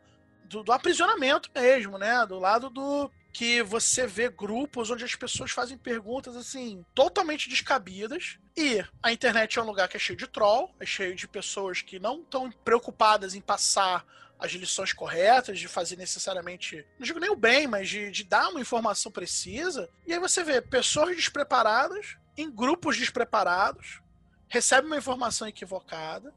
[0.45, 2.25] do, do aprisionamento mesmo, né?
[2.25, 8.37] Do lado do que você vê grupos onde as pessoas fazem perguntas assim totalmente descabidas
[8.55, 11.81] e a internet é um lugar que é cheio de troll, é cheio de pessoas
[11.81, 14.05] que não estão preocupadas em passar
[14.37, 18.49] as lições corretas, de fazer necessariamente, não digo nem o bem, mas de, de dar
[18.49, 19.89] uma informação precisa.
[20.05, 24.01] E aí você vê pessoas despreparadas, em grupos despreparados,
[24.47, 26.33] recebem uma informação equivocada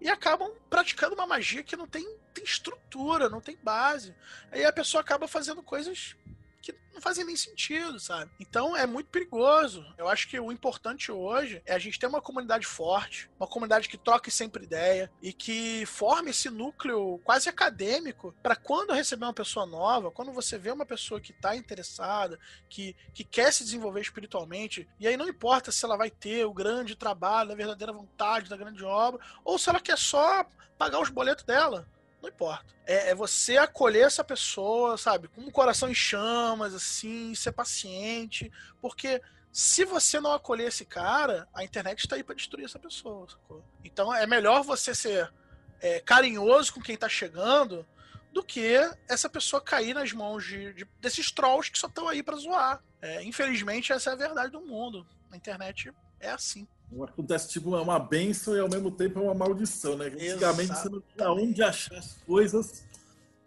[0.00, 4.14] e acabam praticando uma magia que não tem, tem estrutura, não tem base.
[4.52, 6.16] Aí a pessoa acaba fazendo coisas
[6.60, 8.30] que não fazem nem sentido, sabe?
[8.40, 9.84] Então é muito perigoso.
[9.96, 13.88] Eu acho que o importante hoje é a gente ter uma comunidade forte, uma comunidade
[13.88, 19.32] que troque sempre ideia e que forme esse núcleo quase acadêmico para quando receber uma
[19.32, 24.00] pessoa nova, quando você vê uma pessoa que está interessada, que, que quer se desenvolver
[24.00, 28.50] espiritualmente, e aí não importa se ela vai ter o grande trabalho, a verdadeira vontade
[28.50, 30.44] da grande obra, ou se ela quer só
[30.76, 31.86] pagar os boletos dela
[32.22, 32.74] não importa.
[32.86, 35.28] É, é, você acolher essa pessoa, sabe?
[35.28, 38.50] Com o coração em chamas, assim, ser paciente.
[38.80, 39.20] Porque
[39.52, 43.64] se você não acolher esse cara, a internet está aí para destruir essa pessoa, sacou?
[43.84, 45.32] Então é melhor você ser
[45.80, 47.86] é, carinhoso com quem está chegando
[48.32, 48.76] do que
[49.08, 52.82] essa pessoa cair nas mãos de, de desses trolls que só estão aí para zoar.
[53.00, 55.06] É, infelizmente, essa é a verdade do mundo.
[55.30, 56.66] A internet é assim.
[57.02, 60.06] Acontece tipo é uma benção e ao mesmo tempo é uma maldição, né?
[60.06, 62.84] Antigamente você não tinha onde achar as coisas.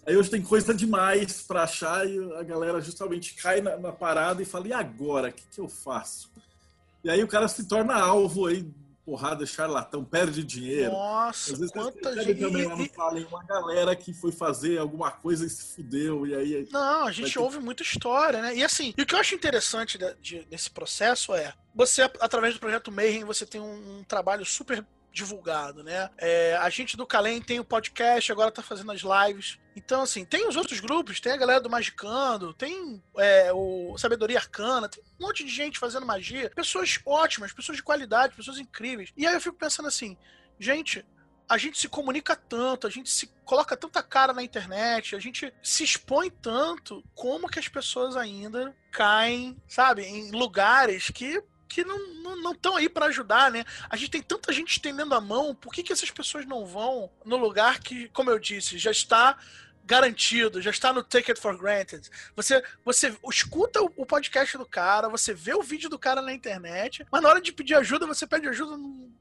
[0.06, 4.42] Aí hoje tem coisa demais para achar e a galera justamente cai na, na parada
[4.42, 5.30] e fala: e agora?
[5.30, 6.30] O que, que eu faço?
[7.04, 8.68] E aí o cara se torna alvo aí
[9.06, 10.92] porrada, charlatão, perde dinheiro.
[10.92, 12.40] Nossa, Às vezes quanta gente.
[12.40, 16.36] também lá no Fallen uma galera que foi fazer alguma coisa e se fudeu, e
[16.36, 16.68] aí.
[16.72, 17.40] Não, a gente ter...
[17.40, 18.56] ouve muita história, né?
[18.56, 22.54] E assim, e o que eu acho interessante de, de, desse processo é, você, através
[22.54, 26.10] do projeto Mayhem, você tem um, um trabalho super divulgado, né?
[26.18, 29.60] É, a gente do Calem tem o podcast, agora tá fazendo as lives.
[29.76, 34.38] Então, assim, tem os outros grupos, tem a galera do Magicando, tem é, o Sabedoria
[34.38, 36.50] Arcana, tem um monte de gente fazendo magia.
[36.56, 39.12] Pessoas ótimas, pessoas de qualidade, pessoas incríveis.
[39.16, 40.18] E aí eu fico pensando assim,
[40.60, 41.06] gente,
[41.48, 45.54] a gente se comunica tanto, a gente se coloca tanta cara na internet, a gente
[45.62, 51.98] se expõe tanto, como que as pessoas ainda caem, sabe, em lugares que que não
[51.98, 53.64] estão não, não aí para ajudar, né?
[53.90, 57.10] A gente tem tanta gente estendendo a mão, por que, que essas pessoas não vão
[57.26, 59.38] no lugar que, como eu disse, já está
[59.84, 62.10] garantido, já está no Take It for Granted.
[62.36, 67.06] Você, você escuta o podcast do cara, você vê o vídeo do cara na internet,
[67.12, 68.78] mas na hora de pedir ajuda, você pede ajuda,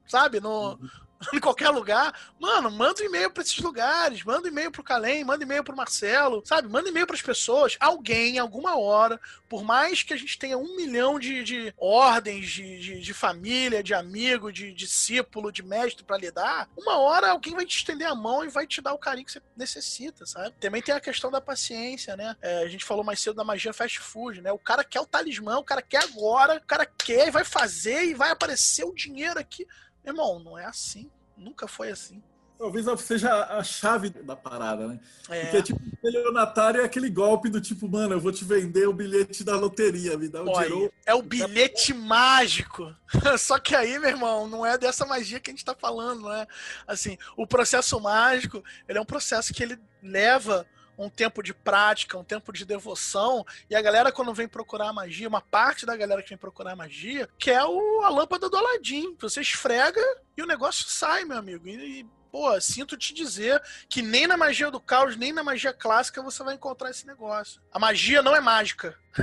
[0.07, 0.89] sabe, no, uhum.
[1.33, 5.23] em qualquer lugar, mano, manda um e-mail para esses lugares, manda um e-mail pro Calem,
[5.23, 6.67] manda um e-mail pro Marcelo, sabe?
[6.67, 7.77] Manda um e-mail para as pessoas.
[7.79, 12.79] Alguém, alguma hora, por mais que a gente tenha um milhão de, de ordens de,
[12.79, 17.65] de, de, família, de amigo, de discípulo, de mestre para lidar, uma hora alguém vai
[17.65, 20.55] te estender a mão e vai te dar o carinho que você necessita, sabe?
[20.59, 22.35] Também tem a questão da paciência, né?
[22.41, 24.51] É, a gente falou mais cedo da magia fast food, né?
[24.51, 28.05] O cara quer o talismã, o cara quer agora, o cara quer e vai fazer
[28.05, 29.67] e vai aparecer o dinheiro aqui.
[30.05, 31.09] Irmão, não é assim.
[31.37, 32.21] Nunca foi assim.
[32.61, 34.99] Talvez seja a chave da parada, né?
[35.29, 35.45] É.
[35.45, 38.93] Porque, tipo, o estelionatário é aquele golpe do tipo, mano, eu vou te vender o
[38.93, 40.93] bilhete da loteria, me dá o dinheiro.
[41.03, 42.95] É o bilhete mágico.
[43.39, 46.45] Só que aí, meu irmão, não é dessa magia que a gente tá falando, né?
[46.85, 50.67] Assim, o processo mágico, ele é um processo que ele leva
[51.01, 55.27] um tempo de prática, um tempo de devoção, e a galera quando vem procurar magia,
[55.27, 59.15] uma parte da galera que vem procurar magia, quer o, a lâmpada do Aladim.
[59.19, 60.01] Você esfrega
[60.37, 61.67] e o negócio sai, meu amigo.
[61.67, 66.21] E, pô, sinto te dizer que nem na magia do caos, nem na magia clássica
[66.21, 67.61] você vai encontrar esse negócio.
[67.71, 68.97] A magia não é mágica.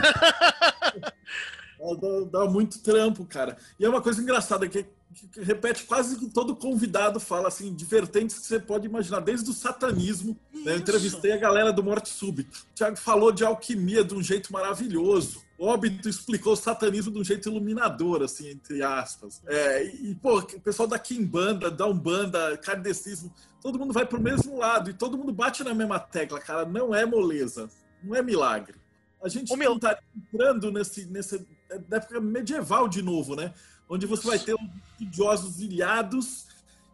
[2.00, 3.56] dá, dá, muito trampo, cara.
[3.78, 7.84] E é uma coisa engraçada que que repete quase que todo convidado fala assim, de
[7.84, 10.36] vertentes que você pode imaginar, desde o satanismo.
[10.52, 10.74] Né?
[10.74, 12.50] Eu entrevistei a galera do Morte Súbita.
[12.50, 15.42] O Thiago falou de alquimia de um jeito maravilhoso.
[15.58, 19.42] Óbito explicou o satanismo de um jeito iluminador, assim, entre aspas.
[19.46, 24.56] É, e, pô, o pessoal da Kimbanda, da Umbanda, Kardecismo, todo mundo vai pro mesmo
[24.56, 26.64] lado e todo mundo bate na mesma tecla, cara.
[26.64, 27.68] Não é moleza,
[28.02, 28.76] não é milagre.
[29.20, 31.44] A gente não está entrando nesse, nessa
[31.90, 33.52] época medieval de novo, né?
[33.88, 34.60] Onde você vai ter os
[34.92, 36.46] estudiosos ilhados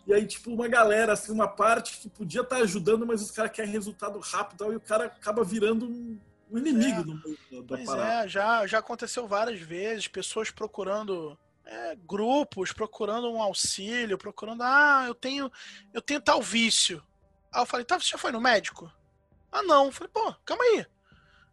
[0.07, 3.31] e aí, tipo, uma galera, assim, uma parte que podia estar tá ajudando, mas os
[3.31, 6.19] caras querem resultado rápido e o cara acaba virando um,
[6.51, 7.05] um inimigo é.
[7.51, 8.25] meio da, pois parada.
[8.25, 15.05] É, já, já aconteceu várias vezes, pessoas procurando é, grupos, procurando um auxílio, procurando, ah,
[15.07, 15.51] eu tenho,
[15.93, 17.03] eu tenho tal vício.
[17.51, 18.93] Aí eu falei, tá, você já foi no médico?
[19.51, 19.87] Ah, não.
[19.87, 20.87] Eu falei, pô, calma aí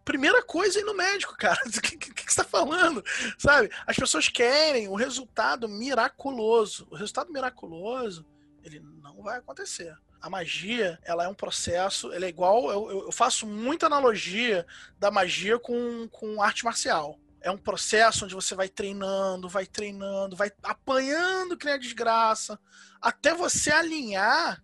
[0.03, 1.59] primeira coisa é ir no médico, cara.
[1.65, 3.03] O que, que, que, você tá falando?
[3.37, 3.69] Sabe?
[3.85, 6.87] As pessoas querem o resultado miraculoso.
[6.89, 8.25] O resultado miraculoso,
[8.63, 9.95] ele não vai acontecer.
[10.21, 12.69] A magia, ela é um processo, ela é igual.
[12.69, 14.65] Eu, eu faço muita analogia
[14.99, 17.19] da magia com, com arte marcial.
[17.41, 22.59] É um processo onde você vai treinando, vai treinando, vai apanhando que nem a desgraça,
[23.01, 24.63] até você alinhar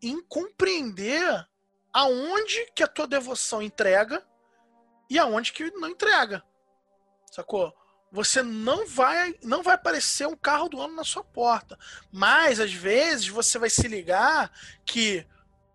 [0.00, 1.44] em compreender
[1.92, 4.24] aonde que a tua devoção entrega
[5.08, 6.42] e aonde que não entrega.
[7.30, 7.74] Sacou?
[8.10, 11.78] Você não vai não vai aparecer um carro do ano na sua porta.
[12.10, 14.50] Mas às vezes você vai se ligar
[14.84, 15.26] que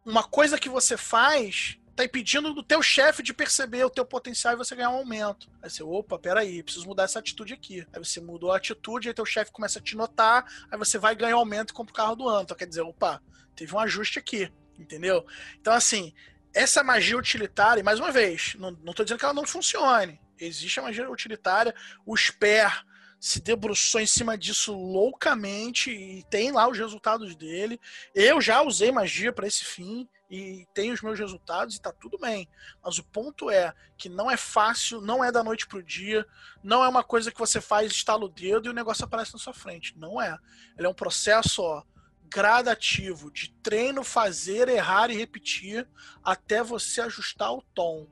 [0.05, 4.53] uma coisa que você faz tá impedindo do teu chefe de perceber o teu potencial
[4.53, 5.49] e você ganhar um aumento.
[5.61, 7.85] Aí você, opa, peraí, preciso mudar essa atitude aqui.
[7.93, 11.15] Aí você mudou a atitude, aí teu chefe começa a te notar, aí você vai
[11.15, 12.43] ganhar um aumento e compra o carro do ano.
[12.43, 13.21] Então quer dizer, opa,
[13.55, 15.25] teve um ajuste aqui, entendeu?
[15.59, 16.13] Então assim,
[16.53, 20.19] essa magia utilitária, mais uma vez, não, tô dizendo que ela não funcione.
[20.39, 21.73] Existe a magia utilitária,
[22.05, 22.83] o SPER
[23.19, 27.79] se debruçou em cima disso loucamente e tem lá os resultados dele.
[28.15, 32.17] Eu já usei magia para esse fim e tenho os meus resultados e tá tudo
[32.17, 32.49] bem.
[32.83, 36.25] Mas o ponto é que não é fácil, não é da noite pro dia,
[36.63, 39.39] não é uma coisa que você faz, estala o dedo e o negócio aparece na
[39.39, 39.95] sua frente.
[39.95, 40.35] Não é.
[40.75, 41.83] Ele é um processo, ó,
[42.31, 45.87] gradativo de treino, fazer, errar e repetir
[46.23, 48.07] até você ajustar o tom.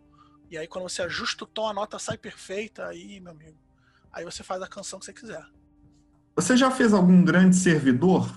[0.49, 3.58] E aí quando você ajusta o tom, a nota sai perfeita, aí, meu amigo,
[4.12, 5.43] Aí você faz a canção que você quiser.
[6.36, 8.29] Você já fez algum grande servidor?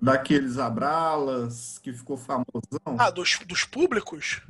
[0.00, 2.96] Daqueles Abralas, que ficou famosão?
[2.98, 4.40] Ah, dos, dos públicos?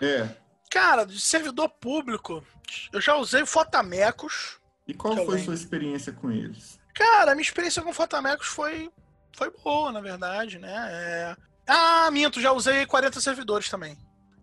[0.00, 0.28] É.
[0.68, 2.44] Cara, de servidor público,
[2.92, 4.58] eu já usei Fotamecos.
[4.88, 6.80] E qual foi a sua experiência com eles?
[6.94, 8.90] Cara, a minha experiência com Fotamecos foi,
[9.36, 10.88] foi boa, na verdade, né?
[10.90, 11.36] É...
[11.66, 13.96] Ah, minto, já usei 40 servidores também.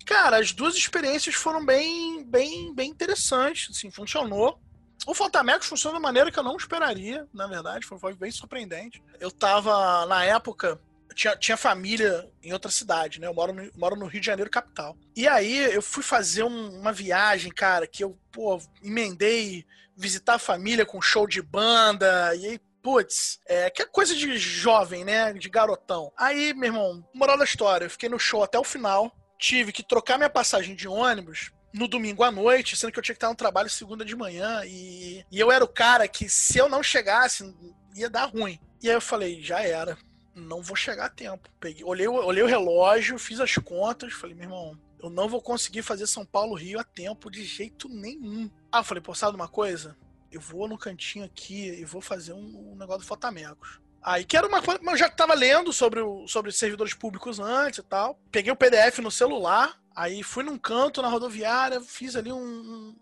[0.06, 4.60] Cara, as duas experiências foram bem, bem, bem interessantes, assim, funcionou.
[5.08, 9.04] O Fantamecos funciona de maneira que eu não esperaria, na verdade, foi, foi bem surpreendente.
[9.20, 10.80] Eu tava, na época,
[11.16, 13.28] tinha, tinha família em outra cidade, né?
[13.28, 14.96] Eu moro no, moro no Rio de Janeiro, capital.
[15.16, 20.40] E aí eu fui fazer um, uma viagem, cara, que eu, pô, emendei visitar a
[20.40, 25.34] família com show de banda, e aí, putz, é, que é coisa de jovem, né?
[25.34, 26.14] De garotão.
[26.16, 29.82] Aí, meu irmão, moral da história, eu fiquei no show até o final, tive que
[29.82, 33.30] trocar minha passagem de ônibus no domingo à noite, sendo que eu tinha que estar
[33.30, 34.62] no trabalho segunda de manhã.
[34.66, 37.52] E, e eu era o cara que, se eu não chegasse,
[37.96, 38.60] ia dar ruim.
[38.84, 39.98] E aí eu falei, já era.
[40.36, 41.50] Não vou chegar a tempo.
[41.60, 45.82] Peguei, olhei, olhei o relógio, fiz as contas, falei, meu irmão, eu não vou conseguir
[45.82, 48.48] fazer São Paulo-Rio a tempo de jeito nenhum.
[48.72, 49.98] Ah, falei, pô, sabe uma coisa?
[50.36, 53.80] Eu vou no cantinho aqui e vou fazer um, um negócio do Fotamecos.
[54.02, 57.80] Aí que era uma coisa, eu já estava lendo sobre, o, sobre servidores públicos antes
[57.80, 58.20] e tal.
[58.32, 62.96] Peguei o PDF no celular, Aí fui num canto na rodoviária, fiz ali um, um,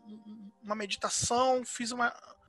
[0.62, 1.98] uma meditação, fiz um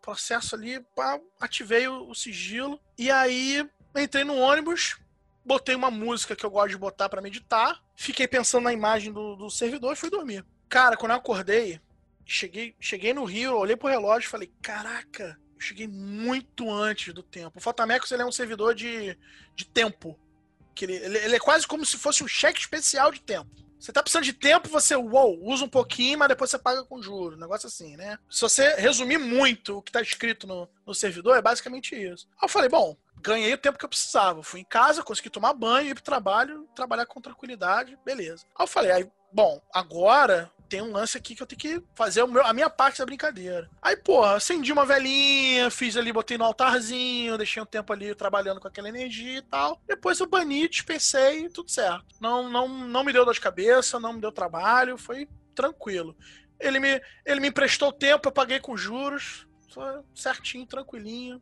[0.02, 2.78] processo ali, pá, ativei o, o, sigilo.
[2.98, 3.66] E aí
[3.96, 4.98] entrei no ônibus,
[5.42, 9.34] botei uma música que eu gosto de botar para meditar, fiquei pensando na imagem do,
[9.34, 10.44] do servidor e fui dormir.
[10.68, 11.80] Cara, quando eu acordei,
[12.24, 17.22] cheguei, cheguei no Rio, olhei pro relógio e falei: caraca, eu cheguei muito antes do
[17.22, 17.58] tempo.
[17.58, 19.16] O Fotamecos ele é um servidor de,
[19.54, 20.18] de tempo.
[20.74, 23.64] Que ele, ele, ele é quase como se fosse um cheque especial de tempo.
[23.84, 27.02] Você tá precisando de tempo, você uou, usa um pouquinho, mas depois você paga com
[27.02, 27.36] juros.
[27.36, 28.18] Um negócio assim, né?
[28.30, 32.26] Se você resumir muito o que tá escrito no, no servidor, é basicamente isso.
[32.40, 34.42] Aí eu falei, bom, ganhei o tempo que eu precisava.
[34.42, 38.46] Fui em casa, consegui tomar banho, ir pro trabalho, trabalhar com tranquilidade, beleza.
[38.58, 42.26] Aí eu falei, aí, bom, agora tem um lance aqui que eu tenho que fazer
[42.26, 43.70] meu, a minha parte da brincadeira.
[43.80, 48.60] Aí, porra, acendi uma velhinha, fiz ali, botei no altarzinho, deixei um tempo ali trabalhando
[48.60, 49.80] com aquela energia e tal.
[49.86, 52.04] Depois eu bani, dispensei, tudo certo.
[52.20, 56.16] Não, não, não me deu dor de cabeça, não me deu trabalho, foi tranquilo.
[56.58, 61.40] Ele me, ele me emprestou tempo, eu paguei com juros, foi certinho, tranquilinho.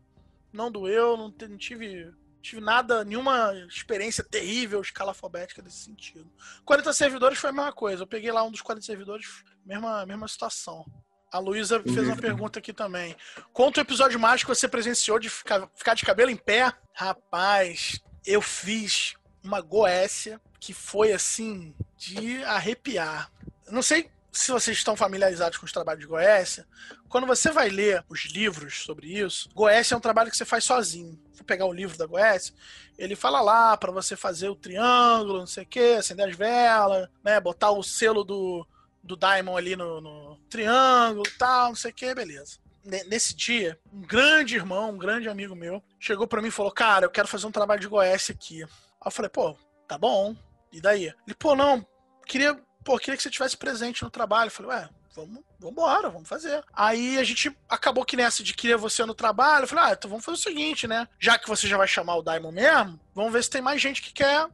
[0.52, 6.30] Não doeu, não, não tive tive nada, nenhuma experiência terrível escalafobética desse sentido.
[6.64, 8.02] 40 servidores foi a mesma coisa.
[8.02, 10.84] Eu peguei lá um dos 40 servidores, mesma, mesma situação.
[11.32, 13.16] A Luísa fez uma pergunta aqui também.
[13.52, 16.70] Conta o episódio mais que você presenciou de ficar, ficar de cabelo em pé.
[16.92, 23.32] Rapaz, eu fiz uma goécia que foi assim de arrepiar.
[23.70, 26.66] Não sei se vocês estão familiarizados com os trabalhos de Goécia,
[27.08, 30.64] quando você vai ler os livros sobre isso, Goécia é um trabalho que você faz
[30.64, 31.21] sozinho.
[31.34, 32.54] Vou pegar o livro da Goécia,
[32.98, 37.08] ele fala lá para você fazer o triângulo, não sei o que, acender as velas,
[37.24, 38.66] né, botar o selo do,
[39.02, 42.58] do Daimon ali no, no triângulo e tal, não sei o que, beleza.
[42.84, 47.06] Nesse dia, um grande irmão, um grande amigo meu, chegou para mim e falou: Cara,
[47.06, 48.64] eu quero fazer um trabalho de Goécia aqui.
[48.64, 48.68] Aí
[49.06, 50.34] eu falei: Pô, tá bom.
[50.72, 51.04] E daí?
[51.04, 51.86] Ele, pô, não,
[52.26, 54.48] queria pô, queria que você tivesse presente no trabalho.
[54.48, 56.64] Eu falei, ué, vamos, vamos embora, vamos fazer.
[56.72, 60.10] Aí a gente acabou que nessa de querer você no trabalho, eu falei, ah, então
[60.10, 61.08] vamos fazer o seguinte, né?
[61.18, 64.02] Já que você já vai chamar o Daimon mesmo, vamos ver se tem mais gente
[64.02, 64.48] que quer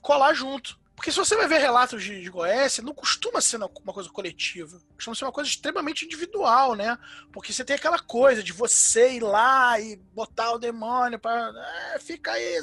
[0.00, 0.80] colar junto.
[0.94, 4.80] Porque se você vai ver relatos de, de Goécia, não costuma ser uma coisa coletiva.
[4.94, 6.96] Costuma ser uma coisa extremamente individual, né?
[7.32, 11.52] Porque você tem aquela coisa de você ir lá e botar o demônio pra.
[11.92, 12.60] É, fica aí.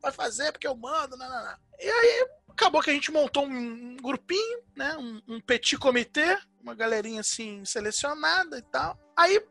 [0.00, 1.56] Vai fazer porque eu mando, não, não, não.
[1.78, 2.26] E aí
[2.60, 4.96] acabou que a gente montou um grupinho, né?
[4.96, 8.98] Um, um petit comitê, uma galerinha assim selecionada e tal.
[9.16, 9.42] Aí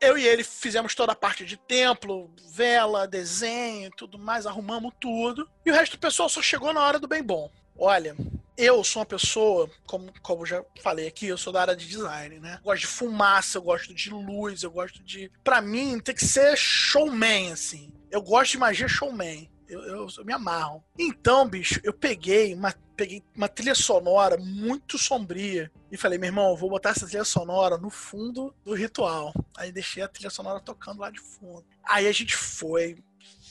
[0.00, 5.48] eu e ele fizemos toda a parte de templo, vela, desenho, tudo mais, arrumamos tudo.
[5.64, 7.50] E o resto do pessoal só chegou na hora do bem bom.
[7.78, 8.14] Olha,
[8.56, 12.38] eu sou uma pessoa, como, como já falei aqui, eu sou da área de design,
[12.40, 12.60] né?
[12.62, 15.30] Gosto de fumaça, eu gosto de luz, eu gosto de.
[15.42, 17.90] Pra mim, tem que ser showman, assim.
[18.10, 19.50] Eu gosto de magia showman.
[19.70, 20.82] Eu, eu, eu, me amarro.
[20.98, 26.56] Então, bicho, eu peguei uma, peguei uma trilha sonora muito sombria e falei, meu irmão,
[26.56, 29.32] vou botar essa trilha sonora no fundo do ritual.
[29.56, 31.64] Aí deixei a trilha sonora tocando lá de fundo.
[31.88, 32.98] Aí a gente foi,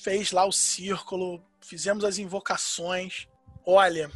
[0.04, 3.26] fez lá o círculo, fizemos as invocações.
[3.66, 4.12] Olha,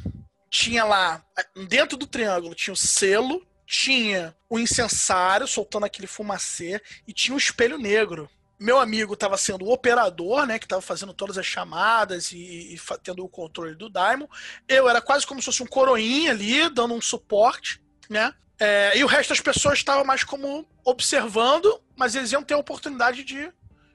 [0.49, 1.25] tinha lá,
[1.69, 7.37] dentro do triângulo, tinha o selo, tinha o incensário soltando aquele fumacê e tinha o
[7.37, 8.29] espelho negro.
[8.63, 12.37] Meu amigo estava sendo o operador, né, que estava fazendo todas as chamadas e,
[12.73, 14.25] e, tendo o controle do Daimon.
[14.69, 18.33] Eu era quase como se fosse um coroinha ali, dando um suporte, né?
[18.57, 22.57] É, e o resto das pessoas estava mais como observando, mas eles iam ter a
[22.57, 23.51] oportunidade de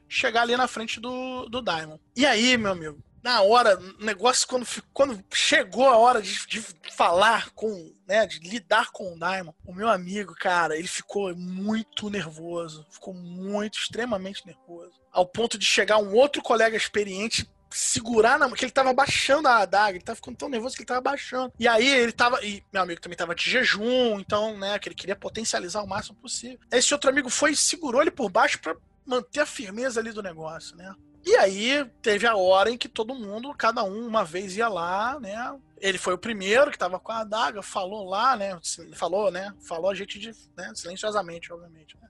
[0.06, 1.98] chegar ali na frente do, do Daimon.
[2.14, 6.64] E aí, meu amigo, na hora, o negócio, quando, quando chegou a hora de, de,
[6.94, 12.08] falar com, né, de lidar com o Daimon, o meu amigo, cara, ele ficou muito
[12.10, 18.50] nervoso, ficou muito, extremamente nervoso, ao ponto de chegar um outro colega experiente segurar na
[18.50, 21.52] que ele tava baixando a adaga, ele tava ficando tão nervoso que ele tava baixando.
[21.58, 24.94] E aí ele tava, e meu amigo também tava de jejum, então, né, que ele
[24.94, 26.58] queria potencializar o máximo possível.
[26.72, 30.22] Esse outro amigo foi e segurou ele por baixo para manter a firmeza ali do
[30.22, 30.94] negócio, né?
[31.24, 35.18] E aí teve a hora em que todo mundo, cada um uma vez ia lá,
[35.20, 35.58] né?
[35.80, 38.58] Ele foi o primeiro que tava com a adaga, falou lá, né?
[38.94, 39.54] Falou, né?
[39.60, 40.72] Falou a gente de, né?
[40.74, 41.96] silenciosamente, obviamente.
[42.00, 42.08] Né?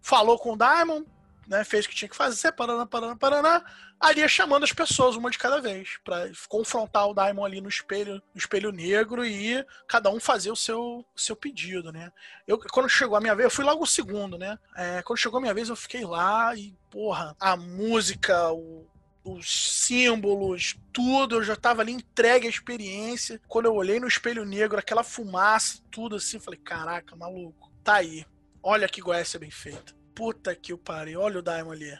[0.00, 1.06] Falou com o Diamond,
[1.46, 1.64] né?
[1.64, 3.64] Fez o que tinha que fazer, paraná, paraná, paraná.
[4.00, 8.14] Ali chamando as pessoas, uma de cada vez, para confrontar o Daimon ali no espelho,
[8.14, 12.10] no espelho negro e cada um fazer o seu, seu pedido, né?
[12.46, 14.58] Eu, quando chegou a minha vez, eu fui logo o segundo, né?
[14.74, 18.86] É, quando chegou a minha vez, eu fiquei lá e, porra, a música, o,
[19.22, 23.38] os símbolos, tudo, eu já tava ali entregue à experiência.
[23.46, 28.24] Quando eu olhei no espelho negro, aquela fumaça, tudo assim, falei, caraca, maluco, tá aí.
[28.62, 29.94] Olha que Goiás bem feita.
[30.14, 31.98] Puta que o pariu, olha o Daimon ali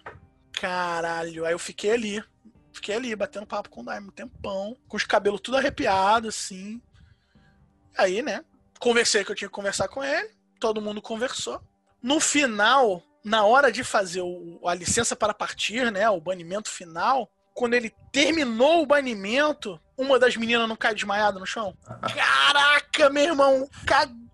[0.60, 1.46] caralho.
[1.46, 2.24] Aí eu fiquei ali.
[2.72, 6.80] Fiquei ali, batendo papo com o Daimon um tempão, com os cabelos tudo arrepiados, assim.
[7.96, 8.44] Aí, né?
[8.78, 10.30] Conversei que eu tinha que conversar com ele.
[10.60, 11.60] Todo mundo conversou.
[12.02, 16.08] No final, na hora de fazer o, a licença para partir, né?
[16.10, 21.46] O banimento final, quando ele terminou o banimento, uma das meninas não cai desmaiada no
[21.46, 21.76] chão.
[22.14, 23.68] Caraca, meu irmão!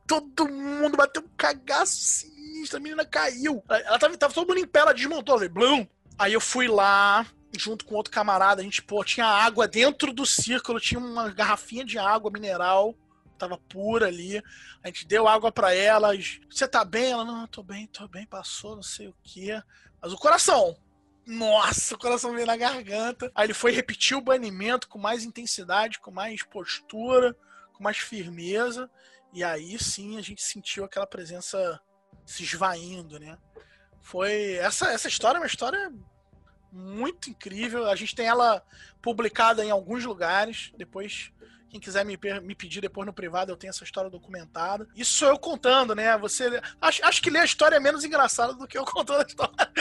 [0.07, 3.65] Todo mundo bateu um cagaço sinistro, a menina caiu.
[3.69, 5.87] Ela tava, tava todo mundo em pé, ela desmontou, ali, blum!
[6.19, 10.25] Aí eu fui lá, junto com outro camarada, a gente, pô, tinha água dentro do
[10.25, 12.95] círculo, tinha uma garrafinha de água mineral,
[13.39, 14.43] tava pura ali.
[14.83, 16.41] A gente deu água para elas.
[16.51, 17.13] Você tá bem?
[17.13, 19.61] Ela, não, tô bem, tô bem, passou, não sei o quê.
[20.01, 20.77] Mas o coração,
[21.27, 23.31] nossa, o coração veio na garganta.
[23.35, 27.37] Aí ele foi repetir o banimento com mais intensidade, com mais postura,
[27.75, 28.91] com mais firmeza.
[29.33, 31.81] E aí sim a gente sentiu aquela presença
[32.25, 33.37] se esvaindo, né?
[34.07, 34.53] Foi.
[34.53, 35.93] Essa, essa história é uma história
[36.71, 37.91] muito incrível.
[37.91, 38.63] A gente tem ela
[39.03, 40.73] publicada em alguns lugares.
[40.79, 41.33] Depois,
[41.69, 44.87] quem quiser me, me pedir depois no privado, eu tenho essa história documentada.
[44.95, 46.17] Isso sou eu contando, né?
[46.19, 46.63] Você.
[46.81, 49.73] Acho, acho que ler a história é menos engraçada do que eu contando a história.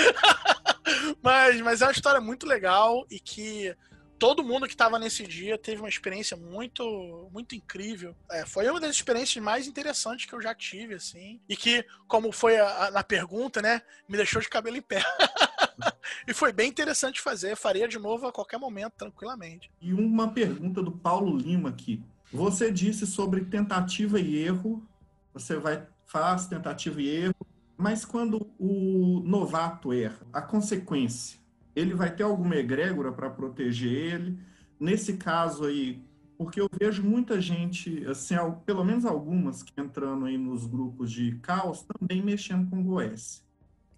[1.22, 3.78] mas, mas é uma história muito legal e que
[4.18, 8.16] todo mundo que estava nesse dia teve uma experiência muito muito incrível.
[8.32, 11.40] É, foi uma das experiências mais interessantes que eu já tive, assim.
[11.48, 15.02] E que, como foi a, a, na pergunta, né, me deixou de cabelo em pé.
[16.28, 17.56] e foi bem interessante fazer.
[17.56, 19.70] Faria de novo a qualquer momento, tranquilamente.
[19.82, 22.04] E uma pergunta do Paulo Lima aqui.
[22.32, 24.86] Você disse sobre tentativa e erro.
[25.34, 31.40] Você vai faz tentativa e erro, mas quando o novato erra, a consequência
[31.76, 34.40] ele vai ter alguma egrégora para proteger ele.
[34.80, 36.02] Nesse caso aí,
[36.38, 41.36] porque eu vejo muita gente, assim, pelo menos algumas que entrando aí nos grupos de
[41.40, 43.44] caos, também mexendo com Goes.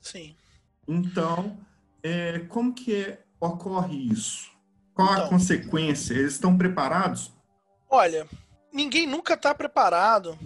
[0.01, 0.36] Sim.
[0.88, 1.57] Então,
[2.01, 4.51] é, como que é, ocorre isso?
[4.93, 6.13] Qual então, a consequência?
[6.13, 7.32] Eles estão preparados?
[7.89, 8.28] Olha,
[8.71, 10.38] ninguém nunca está preparado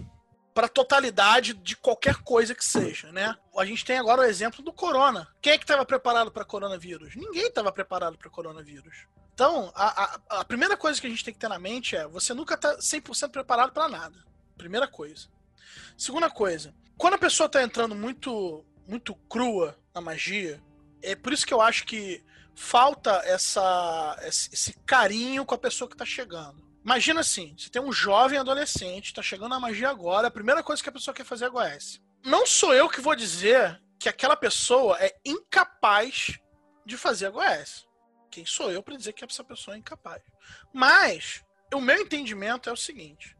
[0.54, 3.34] para a totalidade de qualquer coisa que seja, né?
[3.56, 5.28] A gente tem agora o exemplo do corona.
[5.40, 7.14] Quem é que estava preparado para coronavírus?
[7.16, 9.06] Ninguém estava preparado para coronavírus.
[9.34, 12.06] Então, a, a, a, primeira coisa que a gente tem que ter na mente é:
[12.06, 14.16] você nunca está 100% preparado para nada.
[14.56, 15.28] Primeira coisa.
[15.96, 20.62] Segunda coisa, quando a pessoa está entrando muito, muito crua na magia,
[21.02, 22.22] é por isso que eu acho que
[22.54, 26.62] falta essa, esse carinho com a pessoa que está chegando.
[26.84, 30.82] Imagina assim, você tem um jovem adolescente, tá chegando na magia agora, a primeira coisa
[30.82, 32.00] que a pessoa quer fazer é Goiás.
[32.24, 36.38] Não sou eu que vou dizer que aquela pessoa é incapaz
[36.84, 37.86] de fazer Goiás.
[38.30, 40.22] Quem sou eu para dizer que essa pessoa é incapaz?
[40.72, 43.36] Mas o meu entendimento é o seguinte: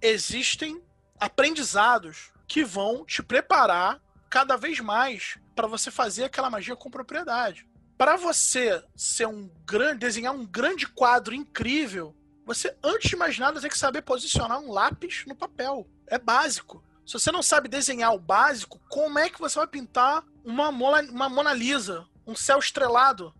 [0.00, 0.82] existem
[1.18, 7.66] aprendizados que vão te preparar cada vez mais para você fazer aquela magia com propriedade.
[7.96, 13.60] Para você ser um grande, desenhar um grande quadro incrível, você, antes de mais nada,
[13.60, 15.86] tem que saber posicionar um lápis no papel.
[16.06, 16.82] É básico.
[17.06, 21.02] Se você não sabe desenhar o básico, como é que você vai pintar uma Mona,
[21.10, 23.34] uma Mona Lisa, um céu estrelado?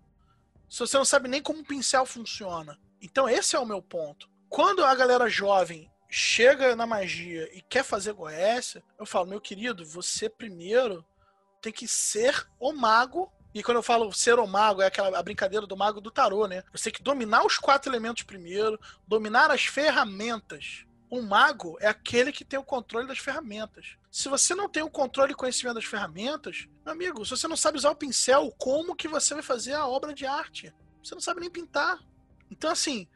[0.68, 2.78] Se você não sabe nem como um pincel funciona.
[3.00, 4.30] Então, esse é o meu ponto.
[4.48, 9.84] Quando a galera jovem chega na magia e quer fazer Goécia, eu falo, meu querido,
[9.84, 11.04] você primeiro
[11.60, 15.22] tem que ser o mago e quando eu falo ser o mago, é aquela a
[15.22, 16.64] brincadeira do mago do tarô, né?
[16.72, 20.86] Você tem que dominar os quatro elementos primeiro, dominar as ferramentas.
[21.10, 23.98] Um mago é aquele que tem o controle das ferramentas.
[24.10, 27.56] Se você não tem o controle e conhecimento das ferramentas, meu amigo, se você não
[27.56, 30.72] sabe usar o pincel, como que você vai fazer a obra de arte?
[31.04, 31.98] Você não sabe nem pintar.
[32.50, 33.06] Então, assim,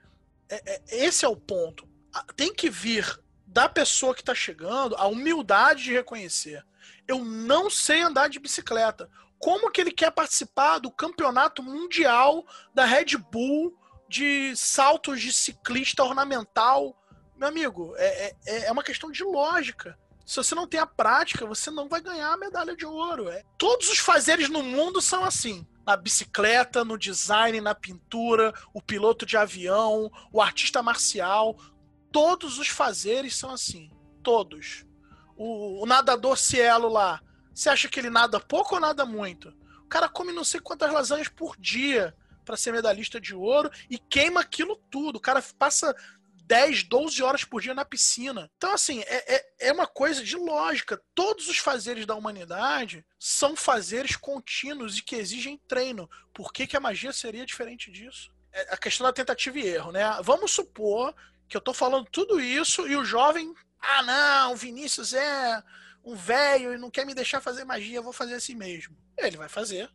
[0.48, 1.88] é, é, esse é o ponto.
[2.34, 6.64] Tem que vir da pessoa que está chegando a humildade de reconhecer.
[7.08, 9.08] Eu não sei andar de bicicleta
[9.38, 13.76] como que ele quer participar do campeonato mundial da Red Bull
[14.08, 16.96] de saltos de ciclista ornamental.
[17.36, 19.98] Meu amigo, é, é, é uma questão de lógica.
[20.24, 23.28] Se você não tem a prática, você não vai ganhar a medalha de ouro.
[23.28, 23.44] É.
[23.56, 25.66] Todos os fazeres no mundo são assim.
[25.86, 31.56] Na bicicleta, no design, na pintura, o piloto de avião, o artista marcial.
[32.10, 33.88] Todos os fazeres são assim.
[34.20, 34.84] Todos.
[35.36, 37.20] O, o nadador cielo lá,
[37.56, 39.48] você acha que ele nada pouco ou nada muito?
[39.80, 43.98] O cara come não sei quantas lasanhas por dia para ser medalhista de ouro e
[43.98, 45.16] queima aquilo tudo.
[45.16, 45.94] O cara passa
[46.44, 48.50] 10, 12 horas por dia na piscina.
[48.58, 51.00] Então, assim, é, é, é, uma coisa de lógica.
[51.14, 56.10] Todos os fazeres da humanidade são fazeres contínuos e que exigem treino.
[56.34, 58.30] Por que, que a magia seria diferente disso?
[58.52, 60.04] É a questão da tentativa e erro, né?
[60.22, 61.14] Vamos supor
[61.48, 63.54] que eu tô falando tudo isso e o jovem.
[63.80, 65.62] Ah, não, Vinícius é
[66.06, 68.96] um velho e não quer me deixar fazer magia, eu vou fazer assim mesmo.
[69.18, 69.90] Ele vai fazer.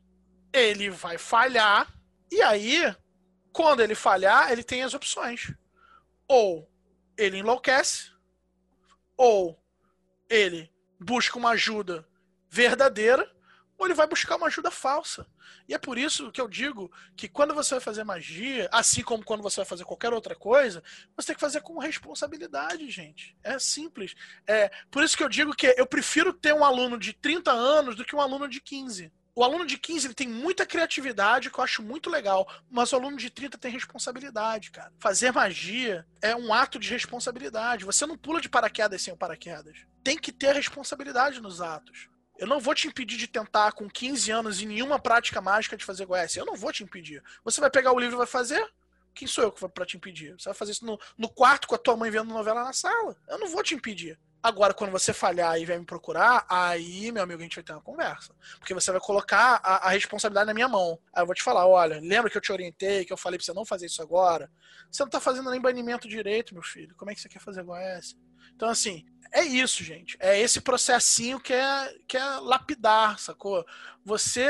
[0.52, 1.88] Ele vai falhar.
[2.30, 2.94] E aí,
[3.54, 5.54] quando ele falhar, ele tem as opções.
[6.28, 6.70] Ou
[7.18, 8.12] ele enlouquece,
[9.16, 9.58] ou
[10.30, 12.06] ele busca uma ajuda
[12.50, 13.31] verdadeira,
[13.82, 15.26] ou ele vai buscar uma ajuda falsa.
[15.68, 19.24] E é por isso que eu digo que quando você vai fazer magia, assim como
[19.24, 20.84] quando você vai fazer qualquer outra coisa,
[21.18, 23.36] você tem que fazer com responsabilidade, gente.
[23.44, 24.14] É simples.
[24.46, 27.96] É por isso que eu digo que eu prefiro ter um aluno de 30 anos
[27.96, 29.12] do que um aluno de 15.
[29.34, 32.98] O aluno de 15 ele tem muita criatividade, que eu acho muito legal, mas o
[32.98, 34.94] aluno de 30 tem responsabilidade, cara.
[35.00, 37.84] Fazer magia é um ato de responsabilidade.
[37.84, 39.88] Você não pula de paraquedas sem o paraquedas.
[40.04, 42.12] Tem que ter responsabilidade nos atos.
[42.42, 45.86] Eu não vou te impedir de tentar com 15 anos e nenhuma prática mágica de
[45.86, 46.36] fazer Goiás.
[46.36, 47.24] Eu não vou te impedir.
[47.44, 48.68] Você vai pegar o livro e vai fazer?
[49.14, 50.34] Quem sou eu pra te impedir?
[50.34, 53.16] Você vai fazer isso no, no quarto com a tua mãe vendo novela na sala.
[53.28, 54.20] Eu não vou te impedir.
[54.42, 57.74] Agora, quando você falhar e vier me procurar, aí, meu amigo, a gente vai ter
[57.74, 58.34] uma conversa.
[58.58, 60.98] Porque você vai colocar a, a, responsabilidade na minha mão.
[61.14, 63.46] Aí eu vou te falar: olha, lembra que eu te orientei, que eu falei pra
[63.46, 64.52] você não fazer isso agora?
[64.90, 66.96] Você não tá fazendo nem banimento direito, meu filho.
[66.96, 68.18] Como é que você quer fazer Goiás?
[68.62, 70.16] Então, assim, é isso, gente.
[70.20, 73.66] É esse processinho que é, que é lapidar, sacou?
[74.06, 74.46] Você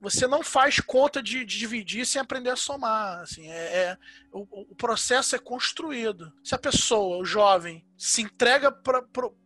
[0.00, 3.20] você não faz conta de, de dividir sem aprender a somar.
[3.20, 3.98] Assim, é, é
[4.32, 6.32] o, o, processo é construído.
[6.42, 9.04] Se a pessoa, o jovem, se entrega para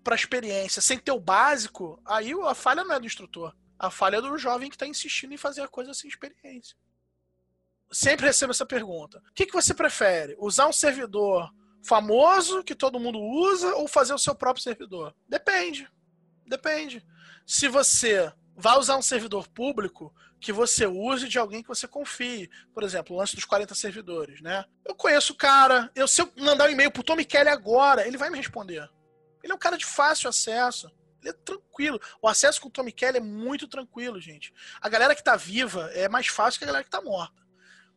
[0.08, 3.54] a experiência sem ter o básico, aí a falha não é do instrutor.
[3.76, 6.76] A falha é do jovem que está insistindo em fazer a coisa sem experiência.
[7.90, 9.18] Sempre recebo essa pergunta.
[9.18, 10.36] O que, que você prefere?
[10.38, 11.52] Usar um servidor
[11.86, 15.14] famoso que todo mundo usa ou fazer o seu próprio servidor?
[15.28, 15.88] Depende.
[16.46, 17.04] Depende.
[17.46, 22.50] Se você vai usar um servidor público, que você use de alguém que você confie.
[22.72, 24.64] Por exemplo, o lance dos 40 servidores, né?
[24.84, 28.16] Eu conheço o cara, eu, se eu mandar um e-mail pro Tommy Kelly agora, ele
[28.16, 28.88] vai me responder.
[29.42, 30.90] Ele é um cara de fácil acesso.
[31.20, 32.00] Ele é tranquilo.
[32.22, 34.52] O acesso com o Tommy Kelly é muito tranquilo, gente.
[34.80, 37.44] A galera que tá viva é mais fácil que a galera que tá morta.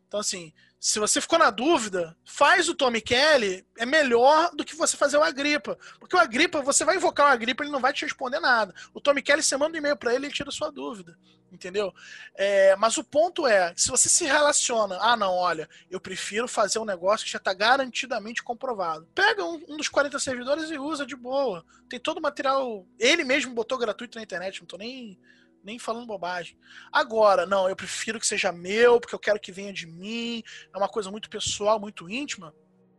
[0.06, 4.74] Então, assim, se você ficou na dúvida, faz o Tommy Kelly, é melhor do que
[4.74, 5.78] você fazer o Agripa.
[5.98, 8.74] Porque o Agripa, você vai invocar o Agripa, ele não vai te responder nada.
[8.94, 11.18] O Tommy Kelly, você manda um e-mail para ele, ele tira sua dúvida.
[11.52, 11.92] Entendeu?
[12.34, 16.78] É, mas o ponto é, se você se relaciona, ah, não, olha, eu prefiro fazer
[16.78, 19.06] um negócio que já está garantidamente comprovado.
[19.14, 21.62] Pega um, um, dos 40 servidores e usa de boa.
[21.90, 22.86] Tem todo o material.
[22.98, 25.18] Ele mesmo botou gratuito na internet, não tô nem
[25.62, 26.58] nem falando bobagem.
[26.92, 30.42] Agora, não, eu prefiro que seja meu, porque eu quero que venha de mim,
[30.72, 32.54] é uma coisa muito pessoal, muito íntima.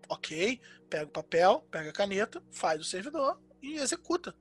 [0.10, 0.60] Ok,
[0.90, 4.36] pega o papel, pega a caneta, faz o servidor e executa.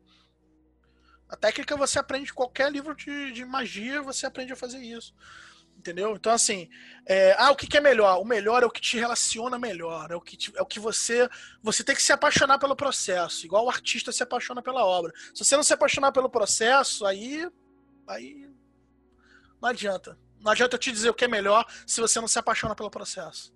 [1.28, 5.14] A técnica você aprende em qualquer livro de, de magia, você aprende a fazer isso.
[5.80, 6.14] Entendeu?
[6.14, 6.68] Então, assim,
[7.06, 8.20] é, ah, o que, que, é melhor?
[8.20, 10.78] O melhor é o que te relaciona melhor, é o que, te, é o que
[10.78, 11.26] você.
[11.62, 15.10] Você tem que se apaixonar pelo processo, igual o artista se apaixona pela obra.
[15.32, 17.48] Se você não se apaixonar pelo processo, aí.
[18.10, 18.50] Aí.
[19.60, 20.18] Não adianta.
[20.40, 22.90] Não adianta eu te dizer o que é melhor se você não se apaixona pelo
[22.90, 23.54] processo.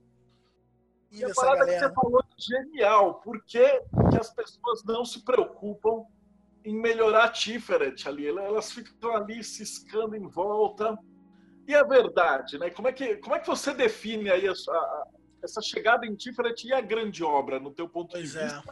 [1.11, 1.79] E, e a parada galera...
[1.79, 3.21] que você falou é genial.
[3.21, 3.81] Por que,
[4.11, 6.05] que as pessoas não se preocupam
[6.65, 8.29] em melhorar a Tiferet ali?
[8.29, 10.97] Elas ficam ali ciscando em volta
[11.67, 12.71] e a verdade, né?
[12.71, 15.07] Como é que, como é que você define aí a, a,
[15.43, 18.63] essa chegada em Tiferet e a grande obra, no teu ponto pois de é.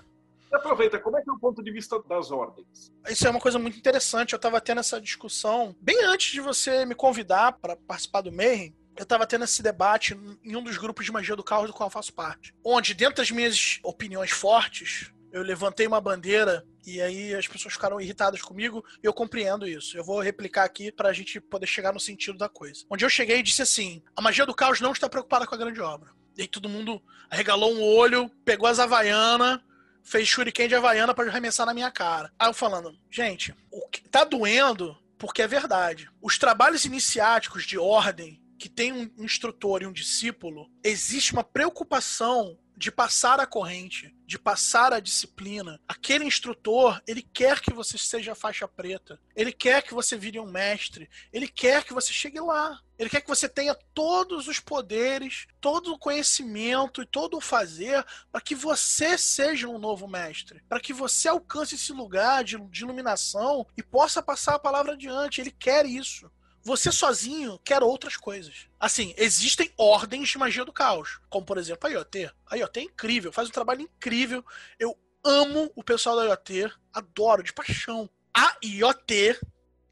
[0.52, 2.92] E aproveita, como é que é o ponto de vista das ordens?
[3.08, 4.34] Isso é uma coisa muito interessante.
[4.34, 8.76] Eu estava tendo essa discussão bem antes de você me convidar para participar do Mayhem.
[8.94, 11.86] Eu estava tendo esse debate em um dos grupos de magia do caos do qual
[11.86, 12.54] eu faço parte.
[12.62, 17.98] Onde, dentro das minhas opiniões fortes, eu levantei uma bandeira e aí as pessoas ficaram
[17.98, 19.96] irritadas comigo e eu compreendo isso.
[19.96, 22.84] Eu vou replicar aqui para a gente poder chegar no sentido da coisa.
[22.90, 25.58] Onde eu cheguei e disse assim: a magia do caos não está preocupada com a
[25.58, 26.10] grande obra.
[26.36, 29.58] E aí todo mundo arregalou um olho, pegou as Havaianas,
[30.02, 32.32] fez shuriken de Havaiana para arremessar na minha cara.
[32.38, 36.10] Aí eu falando, gente, o que tá doendo porque é verdade.
[36.20, 42.56] Os trabalhos iniciáticos de ordem que tem um instrutor e um discípulo, existe uma preocupação
[42.76, 45.80] de passar a corrente, de passar a disciplina.
[45.86, 49.20] Aquele instrutor, ele quer que você seja faixa preta.
[49.36, 51.08] Ele quer que você vire um mestre.
[51.32, 52.80] Ele quer que você chegue lá.
[52.98, 58.04] Ele quer que você tenha todos os poderes, todo o conhecimento e todo o fazer
[58.30, 62.84] para que você seja um novo mestre, para que você alcance esse lugar de, de
[62.84, 65.40] iluminação e possa passar a palavra adiante.
[65.40, 66.30] Ele quer isso.
[66.64, 68.68] Você sozinho quer outras coisas.
[68.78, 72.30] Assim, existem ordens de magia do caos, como por exemplo a IoT.
[72.46, 74.44] A IoT é incrível, faz um trabalho incrível.
[74.78, 78.08] Eu amo o pessoal da IoT, adoro de paixão.
[78.32, 79.40] A IoT,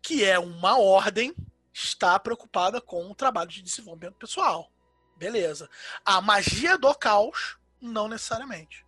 [0.00, 1.34] que é uma ordem,
[1.72, 4.70] está preocupada com o trabalho de desenvolvimento pessoal.
[5.16, 5.68] Beleza.
[6.04, 8.86] A magia do caos, não necessariamente.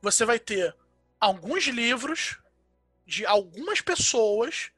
[0.00, 0.76] Você vai ter
[1.20, 2.40] alguns livros
[3.06, 4.72] de algumas pessoas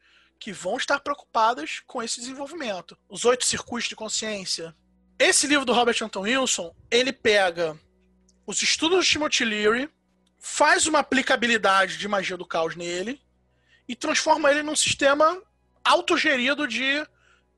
[0.45, 2.99] que vão estar preocupadas com esse desenvolvimento.
[3.09, 4.77] Os oito circuitos de consciência.
[5.19, 7.81] Esse livro do Robert Anton Wilson, ele pega
[8.47, 9.91] os estudos de Timothy Leary,
[10.39, 13.23] faz uma aplicabilidade de magia do caos nele
[13.89, 15.43] e transforma ele num sistema
[15.83, 17.03] autogerido de,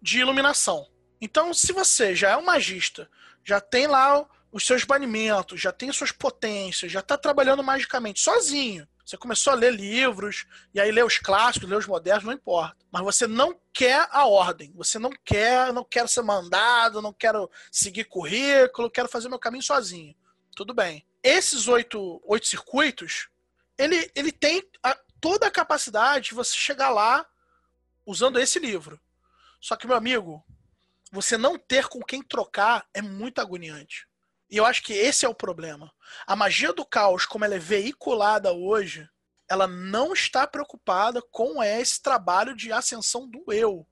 [0.01, 0.89] de iluminação.
[1.20, 3.11] Então, se você já é um magista,
[3.45, 8.87] já tem lá os seus banimentos, já tem suas potências, já está trabalhando magicamente sozinho,
[9.07, 12.77] você começou a ler livros, e aí ler os clássicos, ler os modernos, não importa.
[12.91, 14.73] Mas você não quer a ordem.
[14.75, 19.63] Você não quer, não quero ser mandado, não quero seguir currículo, quero fazer meu caminho
[19.63, 20.13] sozinho.
[20.57, 21.07] Tudo bem.
[21.23, 23.29] Esses oito, oito circuitos,
[23.79, 27.25] ele, ele tem a, toda a capacidade de você chegar lá
[28.05, 29.01] usando esse livro.
[29.61, 30.45] Só que, meu amigo,
[31.13, 34.09] você não ter com quem trocar é muito agoniante.
[34.51, 35.93] E eu acho que esse é o problema.
[36.27, 39.09] A magia do caos, como ela é veiculada hoje,
[39.49, 43.87] ela não está preocupada com esse trabalho de ascensão do eu.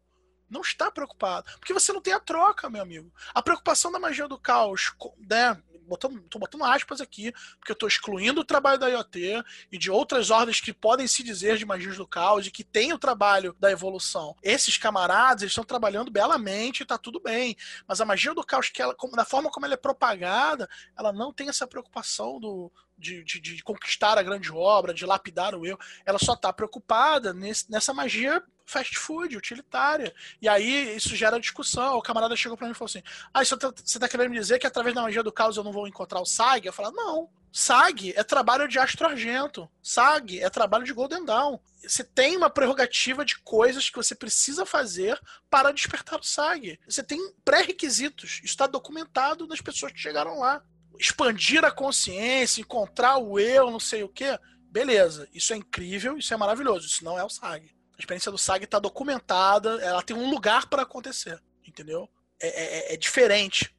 [0.48, 1.50] Não está preocupada.
[1.58, 3.12] Porque você não tem a troca, meu amigo.
[3.32, 5.60] A preocupação da magia do caos, né?
[5.86, 9.90] Botando, tô botando aspas aqui, porque eu tô excluindo o trabalho da IoT e de
[9.90, 13.54] outras ordens que podem se dizer de magias do caos e que tem o trabalho
[13.58, 14.36] da evolução.
[14.42, 17.56] Esses camaradas, estão trabalhando belamente e tá tudo bem.
[17.86, 21.32] Mas a magia do caos, que ela, da forma como ela é propagada, ela não
[21.32, 25.78] tem essa preocupação do, de, de, de, conquistar a grande obra, de lapidar o eu.
[26.04, 30.14] Ela só está preocupada nesse, nessa magia fast food, utilitária.
[30.40, 31.96] E aí isso gera discussão.
[31.96, 33.02] O camarada chegou para mim e falou assim:
[33.32, 35.64] Ah, você tá, você tá querendo me dizer que através da magia do caos eu
[35.64, 36.66] não vou encontrar o SAG?
[36.66, 37.28] Eu falei, não.
[37.52, 39.70] SAG é trabalho de Astro Argento.
[39.80, 41.58] SAG é trabalho de Golden Dawn.
[41.80, 46.80] Você tem uma prerrogativa de coisas que você precisa fazer para despertar o SAG.
[46.88, 48.40] Você tem pré-requisitos.
[48.42, 50.62] Isso está documentado nas pessoas que chegaram lá
[50.98, 54.38] expandir a consciência, encontrar o eu, não sei o quê.
[54.70, 56.86] Beleza, isso é incrível, isso é maravilhoso.
[56.86, 57.73] Isso não é o SAG.
[57.96, 62.08] A experiência do SAG está documentada, ela tem um lugar para acontecer, entendeu?
[62.40, 63.74] É, é, é, é, diferente.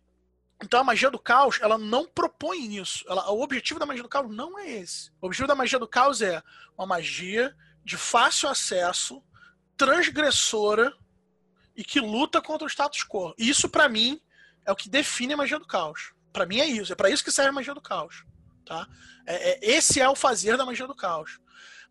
[0.64, 3.04] Então a magia do caos, ela não propõe isso.
[3.10, 5.12] Ela, o objetivo da magia do caos não é esse.
[5.22, 6.42] O objetivo da magia do caos é
[6.78, 7.54] uma magia
[7.84, 9.22] de fácil acesso,
[9.76, 10.94] transgressora
[11.76, 13.34] e que luta contra o status quo.
[13.38, 14.22] Isso, para mim,
[14.66, 16.92] é o que define a magia do caos para mim é isso.
[16.92, 18.26] É para isso que serve a magia do caos.
[18.66, 18.86] Tá?
[19.26, 21.40] É, é, esse é o fazer da magia do caos.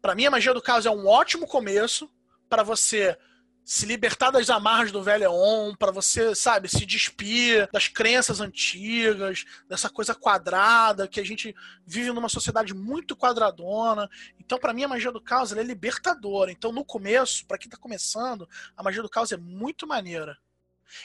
[0.04, 2.10] Para mim, a magia do caos é um ótimo começo
[2.46, 3.16] para você
[3.64, 9.46] se libertar das amarras do velho on, para você, sabe, se despir das crenças antigas,
[9.66, 14.06] dessa coisa quadrada que a gente vive numa sociedade muito quadradona.
[14.38, 16.52] Então, para mim, a magia do caos é libertadora.
[16.52, 18.46] Então, no começo, para quem tá começando,
[18.76, 20.36] a magia do caos é muito maneira.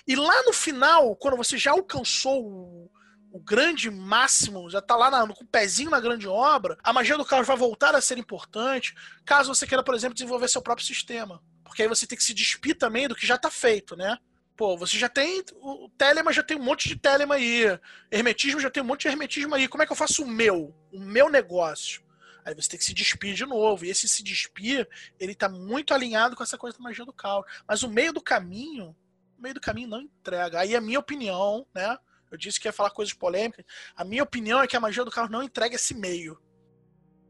[0.06, 2.92] E lá no final, quando você já alcançou
[3.32, 7.18] o, grande máximo, já tá lá na, com o pezinho na grande obra, a magia
[7.18, 10.86] do caos vai voltar a ser importante, caso você queira, por exemplo, desenvolver seu próprio
[10.86, 11.42] sistema.
[11.64, 14.18] Porque aí você tem que se despir também do que já tá feito, né?
[14.58, 15.42] Pô, você já tem.
[15.62, 17.64] O Telema já tem um monte de Telema aí.
[18.12, 19.70] Hermetismo já tem um monte de hermetismo aí.
[19.70, 20.76] Como é que eu faço o meu?
[20.92, 22.02] O meu negócio?
[22.44, 23.86] Aí você tem que se despir de novo.
[23.86, 24.86] E esse se despir,
[25.18, 27.46] ele tá muito alinhado com essa coisa da magia do caos.
[27.66, 28.94] Mas o meio do caminho,
[29.38, 30.60] o meio do caminho não entrega.
[30.60, 31.98] Aí a minha opinião, né?
[32.32, 33.66] Eu disse que ia falar coisas polêmicas.
[33.96, 36.38] A minha opinião é que a magia do caos não entrega esse meio.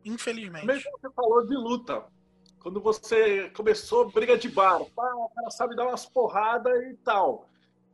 [0.04, 0.66] Infelizmente.
[0.66, 2.06] Mesmo você falou de luta.
[2.60, 7.48] Quando você começou briga de bar, pá, o cara sabe dar umas porradas e tal.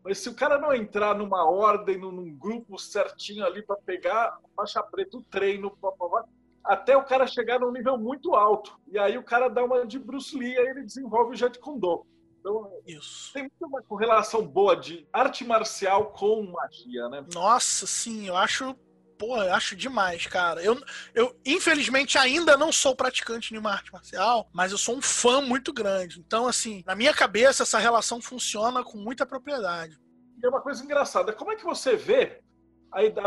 [0.04, 4.82] Mas se o cara não entrar numa ordem, num grupo certinho ali para pegar faixa
[4.84, 5.76] preta, o treino,
[6.64, 8.80] até o cara chegar num nível muito alto.
[8.88, 11.80] E aí o cara dá uma de Bruce Lee e ele desenvolve o Jet Kune
[12.46, 13.34] Então, Isso.
[13.34, 17.26] tem muito uma correlação boa de arte marcial com magia, né?
[17.34, 18.76] Nossa, sim, eu acho
[19.18, 20.62] pô, eu acho demais, cara.
[20.62, 20.78] Eu,
[21.16, 25.42] eu, infelizmente, ainda não sou praticante de uma arte marcial, mas eu sou um fã
[25.42, 26.20] muito grande.
[26.20, 29.98] Então, assim, na minha cabeça, essa relação funciona com muita propriedade.
[30.38, 31.34] E é uma coisa engraçada.
[31.34, 32.42] Como é que você vê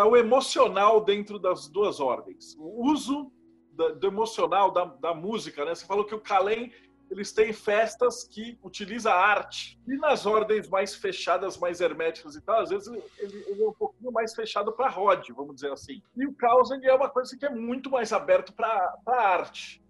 [0.07, 2.55] o emocional dentro das duas ordens?
[2.59, 3.33] O uso
[3.73, 5.75] do emocional da, da música, né?
[5.75, 6.71] Você falou que o Kalem
[7.11, 9.79] eles têm festas que utiliza arte.
[9.87, 13.73] E nas ordens mais fechadas, mais herméticas e tal, às vezes ele, ele é um
[13.73, 16.03] pouquinho mais fechado para rod, vamos dizer assim.
[16.17, 19.83] E o caos é uma coisa que é muito mais aberto para arte.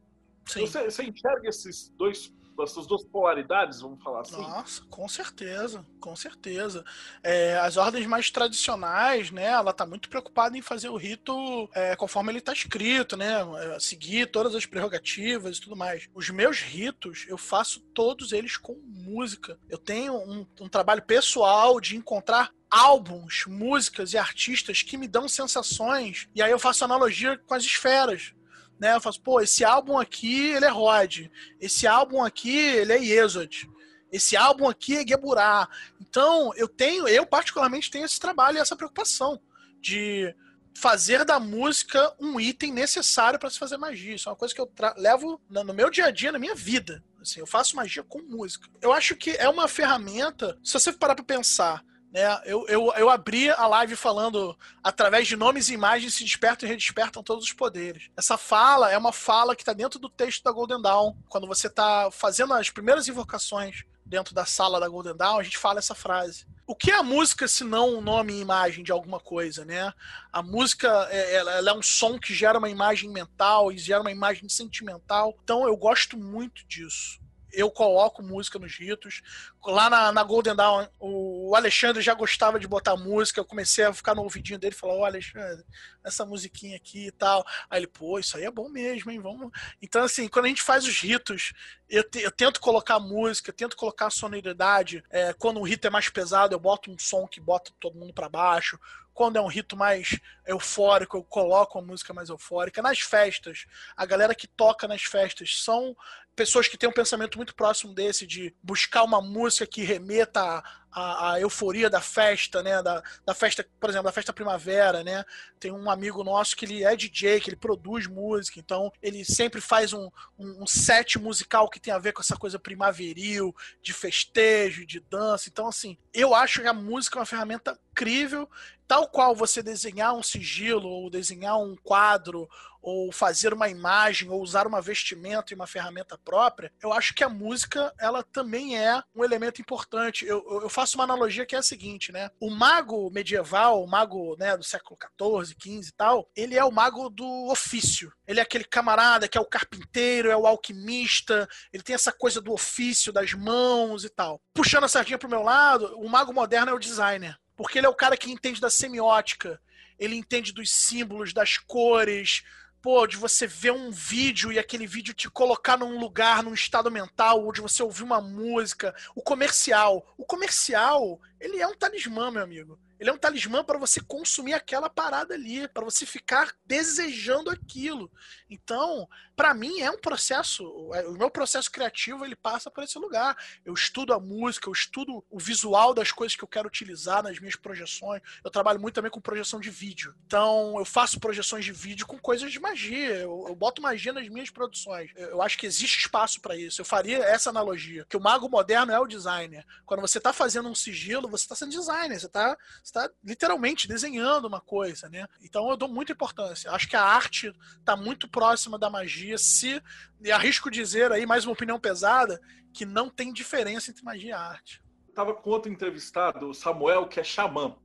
[0.46, 4.40] Você, você enxerga esses dois essas duas polaridades, vamos falar assim?
[4.40, 6.84] Nossa, com certeza, com certeza.
[7.22, 11.94] É, as ordens mais tradicionais, né, ela tá muito preocupada em fazer o rito é,
[11.96, 13.40] conforme ele tá escrito, né,
[13.74, 16.08] é, seguir todas as prerrogativas e tudo mais.
[16.14, 19.58] Os meus ritos, eu faço todos eles com música.
[19.68, 25.28] Eu tenho um, um trabalho pessoal de encontrar álbuns, músicas e artistas que me dão
[25.28, 26.28] sensações.
[26.34, 28.34] E aí eu faço analogia com as esferas
[28.78, 28.94] né?
[28.94, 31.28] Eu faço, pô, esse álbum aqui, ele é Rod.
[31.60, 33.68] Esse álbum aqui, ele é Yesod.
[34.10, 35.68] Esse álbum aqui é Geburá.
[36.00, 39.40] Então, eu tenho, eu particularmente tenho esse trabalho e essa preocupação
[39.80, 40.34] de
[40.74, 44.14] fazer da música um item necessário para se fazer magia.
[44.14, 47.02] Isso é uma coisa que eu levo no meu dia a dia, na minha vida.
[47.20, 48.68] Assim, eu faço magia com música.
[48.80, 52.40] Eu acho que é uma ferramenta, se você parar para pensar, né?
[52.44, 56.70] Eu, eu, eu abri a live falando através de nomes e imagens se despertam e
[56.70, 58.10] redespertam todos os poderes.
[58.16, 61.14] Essa fala é uma fala que está dentro do texto da Golden Dawn.
[61.28, 65.58] Quando você está fazendo as primeiras invocações dentro da sala da Golden Dawn, a gente
[65.58, 66.46] fala essa frase.
[66.66, 69.92] O que é a música se não um nome e imagem de alguma coisa, né?
[70.32, 74.12] A música é, ela, é um som que gera uma imagem mental e gera uma
[74.12, 75.34] imagem sentimental.
[75.44, 77.18] Então eu gosto muito disso
[77.52, 79.22] eu coloco música nos ritos.
[79.64, 83.40] Lá na, na Golden Dawn, o Alexandre já gostava de botar música.
[83.40, 85.64] Eu comecei a ficar no ouvidinho dele e falar: Ô Alexandre,
[86.04, 87.44] essa musiquinha aqui e tal.
[87.68, 89.20] Aí ele, pô, isso aí é bom mesmo, hein?
[89.20, 89.50] Vamos.
[89.80, 91.52] Então, assim, quando a gente faz os ritos,
[91.88, 95.02] eu, te, eu tento colocar música, tento colocar sonoridade.
[95.10, 98.12] É, quando o rito é mais pesado, eu boto um som que bota todo mundo
[98.12, 98.78] para baixo
[99.18, 102.80] quando é um rito mais eufórico, eu coloco uma música mais eufórica.
[102.80, 105.96] Nas festas, a galera que toca nas festas são
[106.38, 111.32] pessoas que têm um pensamento muito próximo desse, de buscar uma música que remeta a,
[111.32, 112.82] a, euforia da festa, né?
[112.82, 115.24] Da, da festa, por exemplo, da festa primavera, né?
[115.58, 119.60] Tem um amigo nosso que ele é DJ, que ele produz música, então ele sempre
[119.60, 123.92] faz um, um, um set musical que tem a ver com essa coisa primaveril, de
[123.92, 125.48] festejo, de dança.
[125.48, 128.48] Então, assim, eu acho que a música é uma ferramenta incrível,
[128.86, 132.48] tal qual você desenhar um sigilo, ou desenhar um quadro,
[132.80, 137.24] ou fazer uma imagem, ou usar uma vestimenta e uma ferramenta própria, eu acho que
[137.24, 140.24] a música, ela também é um elemento importante.
[140.24, 142.30] Eu, eu faço uma analogia que é a seguinte, né?
[142.38, 146.70] O mago medieval, o mago né, do século XIV, XV e tal, ele é o
[146.70, 148.12] mago do ofício.
[148.24, 152.40] Ele é aquele camarada que é o carpinteiro, é o alquimista, ele tem essa coisa
[152.40, 154.40] do ofício, das mãos e tal.
[154.54, 157.36] Puxando a sardinha pro meu lado, o mago moderno é o designer.
[157.56, 159.60] Porque ele é o cara que entende da semiótica,
[159.98, 162.44] ele entende dos símbolos, das cores,
[162.80, 166.90] pô, de você ver um vídeo e aquele vídeo te colocar num lugar, num estado
[166.90, 170.06] mental, ou de você ouvir uma música, o comercial.
[170.16, 172.78] O comercial, ele é um talismã, meu amigo.
[172.98, 178.10] Ele é um talismã para você consumir aquela parada ali, para você ficar desejando aquilo.
[178.50, 183.36] Então, para mim é um processo, o meu processo criativo ele passa por esse lugar.
[183.64, 187.38] Eu estudo a música, eu estudo o visual das coisas que eu quero utilizar nas
[187.38, 188.20] minhas projeções.
[188.42, 190.12] Eu trabalho muito também com projeção de vídeo.
[190.26, 193.14] Então, eu faço projeções de vídeo com coisas de magia.
[193.14, 195.12] Eu, eu boto magia nas minhas produções.
[195.14, 196.80] Eu, eu acho que existe espaço para isso.
[196.80, 199.64] Eu faria essa analogia, que o mago moderno é o designer.
[199.86, 204.46] Quando você está fazendo um sigilo, você está sendo designer, você está está literalmente desenhando
[204.46, 205.26] uma coisa, né?
[205.42, 206.70] Então eu dou muita importância.
[206.70, 209.82] Acho que a arte está muito próxima da magia, se
[210.20, 212.40] e arrisco dizer aí mais uma opinião pesada
[212.72, 214.82] que não tem diferença entre magia e arte.
[215.08, 217.76] Eu tava com outro entrevistado, o Samuel, que é xamã.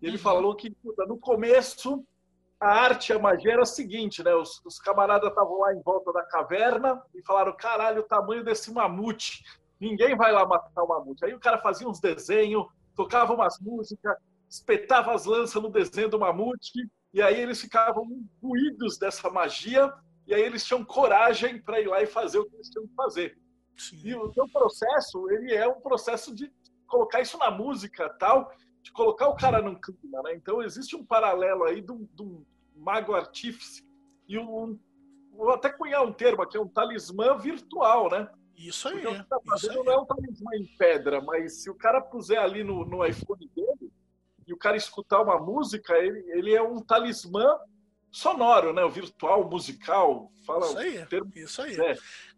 [0.00, 0.22] E ele uhum.
[0.22, 0.74] falou que
[1.08, 2.04] no começo
[2.60, 4.34] a arte e a magia era o seguinte, né?
[4.34, 8.72] Os, os camaradas estavam lá em volta da caverna e falaram: caralho, o tamanho desse
[8.72, 9.44] mamute.
[9.78, 11.24] Ninguém vai lá matar o mamute.
[11.24, 12.66] Aí o cara fazia uns desenhos,
[12.96, 14.16] tocava umas músicas,
[14.48, 19.92] espetava as lanças no desenho do mamute, e aí eles ficavam imbuídos dessa magia,
[20.26, 22.94] e aí eles tinham coragem para ir lá e fazer o que eles tinham que
[22.94, 23.38] fazer.
[23.76, 24.00] Sim.
[24.02, 26.50] E o seu processo, ele é um processo de
[26.86, 28.50] colocar isso na música, tal,
[28.82, 30.34] de colocar o cara num clima, né?
[30.34, 32.44] Então existe um paralelo aí de um,
[32.74, 33.84] mago artífice
[34.28, 34.78] e um,
[35.32, 38.28] vou até cunhar um termo aqui, um talismã virtual, né?
[38.56, 38.94] Isso aí.
[38.94, 42.00] Porque o que tá fazendo não é um talismã em pedra, mas se o cara
[42.00, 43.92] puser ali no, no iPhone dele,
[44.46, 47.58] e o cara escutar uma música, ele, ele é um talismã
[48.12, 48.82] sonoro, né?
[48.84, 50.30] O virtual, musical.
[50.46, 51.76] Fala isso aí, termo, isso aí.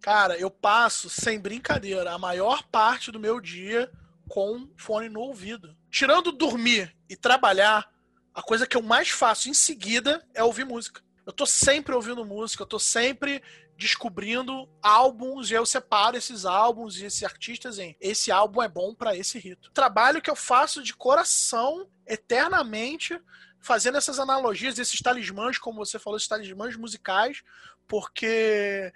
[0.00, 3.90] Cara, eu passo, sem brincadeira, a maior parte do meu dia
[4.28, 5.76] com fone no ouvido.
[5.90, 7.88] Tirando dormir e trabalhar,
[8.34, 11.02] a coisa que eu mais faço em seguida é ouvir música.
[11.26, 13.42] Eu tô sempre ouvindo música, eu tô sempre
[13.78, 18.92] descobrindo álbuns e eu separo esses álbuns e esses artistas em esse álbum é bom
[18.92, 19.70] para esse rito.
[19.70, 23.18] Trabalho que eu faço de coração eternamente
[23.60, 27.44] fazendo essas analogias, esses talismãs, como você falou, esses talismãs musicais,
[27.86, 28.92] porque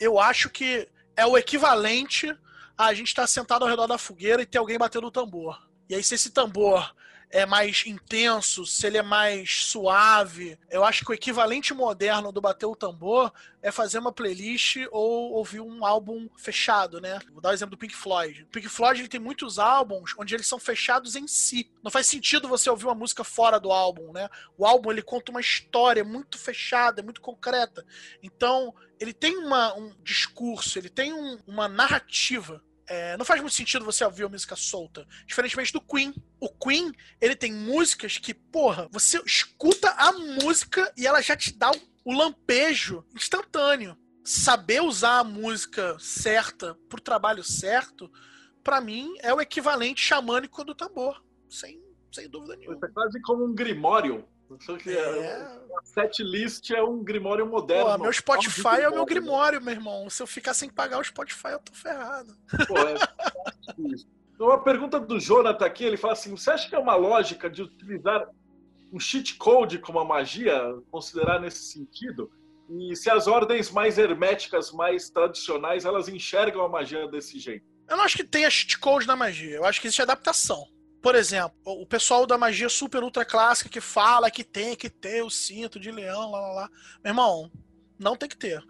[0.00, 2.34] eu acho que é o equivalente
[2.76, 5.62] a gente estar tá sentado ao redor da fogueira e ter alguém batendo o tambor.
[5.90, 6.94] E aí, se esse tambor
[7.32, 10.58] é mais intenso, se ele é mais suave.
[10.70, 15.32] Eu acho que o equivalente moderno do bater o tambor é fazer uma playlist ou
[15.32, 17.18] ouvir um álbum fechado, né?
[17.32, 18.42] Vou dar o exemplo do Pink Floyd.
[18.42, 21.70] O Pink Floyd ele tem muitos álbuns onde eles são fechados em si.
[21.82, 24.28] Não faz sentido você ouvir uma música fora do álbum, né?
[24.58, 27.82] O álbum ele conta uma história muito fechada, muito concreta.
[28.22, 32.62] Então, ele tem uma, um discurso, ele tem um, uma narrativa
[32.92, 35.06] é, não faz muito sentido você ouvir a música solta.
[35.26, 36.12] Diferentemente do Queen.
[36.38, 41.56] O Queen, ele tem músicas que, porra, você escuta a música e ela já te
[41.56, 41.70] dá
[42.04, 43.96] o lampejo instantâneo.
[44.22, 48.12] Saber usar a música certa pro trabalho certo,
[48.62, 51.24] para mim, é o equivalente xamânico do tambor.
[51.48, 51.82] Sem,
[52.12, 52.78] sem dúvida nenhuma.
[52.84, 54.28] É quase como um grimório.
[54.58, 55.42] Que é...
[55.78, 57.90] A set list é um grimório moderno.
[57.90, 60.08] Pô, meu Spotify é o meu grimório, meu irmão.
[60.10, 62.36] Se eu ficar sem pagar o Spotify, eu tô ferrado.
[62.66, 62.94] Pô, é
[64.34, 67.48] então, uma pergunta do Jonathan aqui, ele fala assim: você acha que é uma lógica
[67.48, 68.26] de utilizar
[68.92, 72.30] um cheat code como a magia, considerar nesse sentido?
[72.68, 77.64] E se as ordens mais herméticas, mais tradicionais, elas enxergam a magia desse jeito?
[77.88, 79.56] Eu não acho que tenha cheat code na magia.
[79.56, 80.66] Eu acho que existe adaptação.
[81.02, 85.24] Por exemplo, o pessoal da magia super ultra clássica que fala que tem que ter
[85.24, 86.70] o cinto de leão, lá, lá, lá.
[87.02, 87.50] Meu irmão,
[87.98, 88.62] não tem que ter.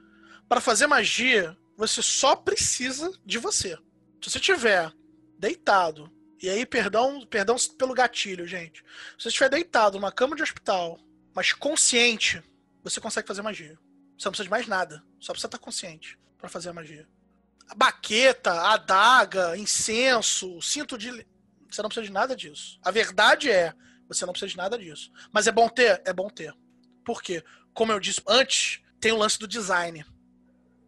[0.48, 3.76] Para fazer magia, você só precisa de você.
[4.22, 4.90] Se você tiver
[5.38, 6.10] deitado,
[6.42, 8.82] e aí, perdão, perdão pelo gatilho, gente.
[9.18, 10.98] Se você estiver deitado numa cama de hospital,
[11.34, 12.42] mas consciente,
[12.82, 13.78] você consegue fazer magia.
[14.16, 15.04] Você não precisa de mais nada.
[15.20, 17.06] Só precisa estar consciente para fazer a magia.
[17.68, 21.26] A baqueta, a adaga, incenso, cinto de
[21.74, 22.78] você não precisa de nada disso.
[22.82, 23.72] A verdade é,
[24.08, 25.10] você não precisa de nada disso.
[25.32, 26.02] Mas é bom ter?
[26.04, 26.54] É bom ter.
[27.04, 27.42] Por quê?
[27.72, 30.04] Como eu disse antes, tem o lance do design.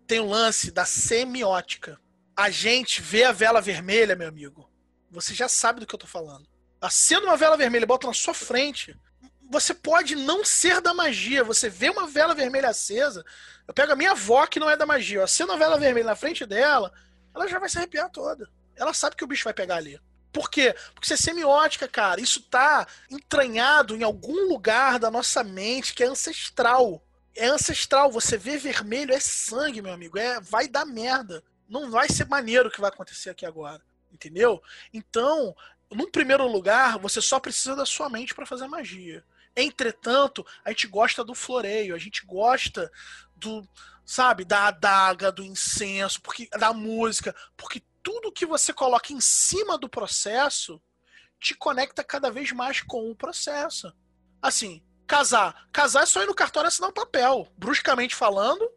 [0.07, 1.99] Tem o lance da semiótica.
[2.37, 4.71] A gente vê a vela vermelha, meu amigo.
[5.11, 6.47] Você já sabe do que eu tô falando.
[6.81, 8.95] Acenda uma vela vermelha bota na sua frente.
[9.51, 11.45] Você pode não ser da magia.
[11.45, 13.25] Você vê uma vela vermelha acesa.
[13.67, 15.19] Eu pego a minha avó, que não é da magia.
[15.19, 16.93] Eu acendo a vela vermelha na frente dela.
[17.35, 18.49] Ela já vai se arrepiar toda.
[18.77, 19.99] Ela sabe que o bicho vai pegar ali.
[20.35, 20.75] Por quê?
[20.93, 22.21] Porque isso é semiótica, cara.
[22.21, 27.01] Isso tá entranhado em algum lugar da nossa mente que é ancestral.
[27.37, 28.11] É ancestral.
[28.11, 30.19] Você vê vermelho é sangue, meu amigo.
[30.19, 31.45] É, vai dar merda.
[31.69, 33.81] Não vai ser maneiro o que vai acontecer aqui agora.
[34.13, 34.61] Entendeu?
[34.93, 35.55] Então,
[35.89, 39.25] num primeiro lugar, você só precisa da sua mente para fazer magia.
[39.55, 42.91] Entretanto, a gente gosta do floreio, a gente gosta
[43.37, 43.65] do,
[44.05, 49.79] sabe, da adaga, do incenso, porque da música, porque tudo que você coloca em cima
[49.79, 50.81] do processo
[51.41, 53.93] te conecta cada vez mais com o processo.
[54.41, 55.69] Assim, casar.
[55.73, 57.49] Casar é só ir no cartório assinar um papel.
[57.57, 58.71] Bruscamente falando,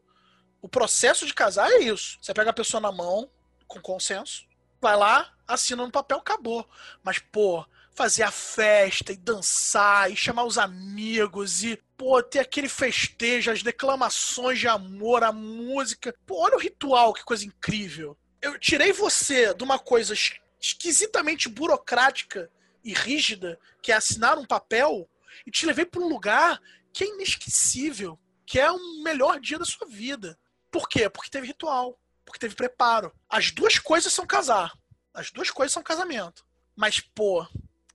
[0.62, 2.18] o processo de casar é isso.
[2.22, 3.30] Você pega a pessoa na mão,
[3.68, 4.48] com consenso,
[4.82, 6.68] vai lá, assina no papel, acabou.
[7.04, 12.70] Mas, pô, fazer a festa e dançar e chamar os amigos e, pô, ter aquele
[12.70, 16.16] festejo, as declamações de amor, a música.
[16.26, 18.18] Pô, olha o ritual, que coisa incrível.
[18.42, 20.14] Eu tirei você de uma coisa
[20.60, 22.52] esquisitamente burocrática
[22.84, 25.10] e rígida, que é assinar um papel,
[25.46, 26.62] e te levei para um lugar
[26.94, 30.38] que é inesquecível, que é o melhor dia da sua vida.
[30.72, 31.10] Por quê?
[31.10, 33.14] Porque teve ritual, porque teve preparo.
[33.30, 34.72] As duas coisas são casar.
[35.14, 36.46] As duas coisas são casamento.
[36.76, 37.46] Mas, pô,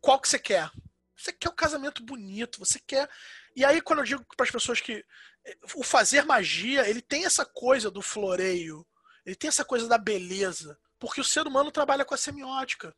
[0.00, 0.70] qual que você quer?
[1.16, 3.08] Você quer um casamento bonito, você quer.
[3.54, 5.04] E aí, quando eu digo para as pessoas que
[5.44, 8.84] eh, o fazer magia, ele tem essa coisa do floreio,
[9.24, 12.94] ele tem essa coisa da beleza, porque o ser humano trabalha com a semiótica.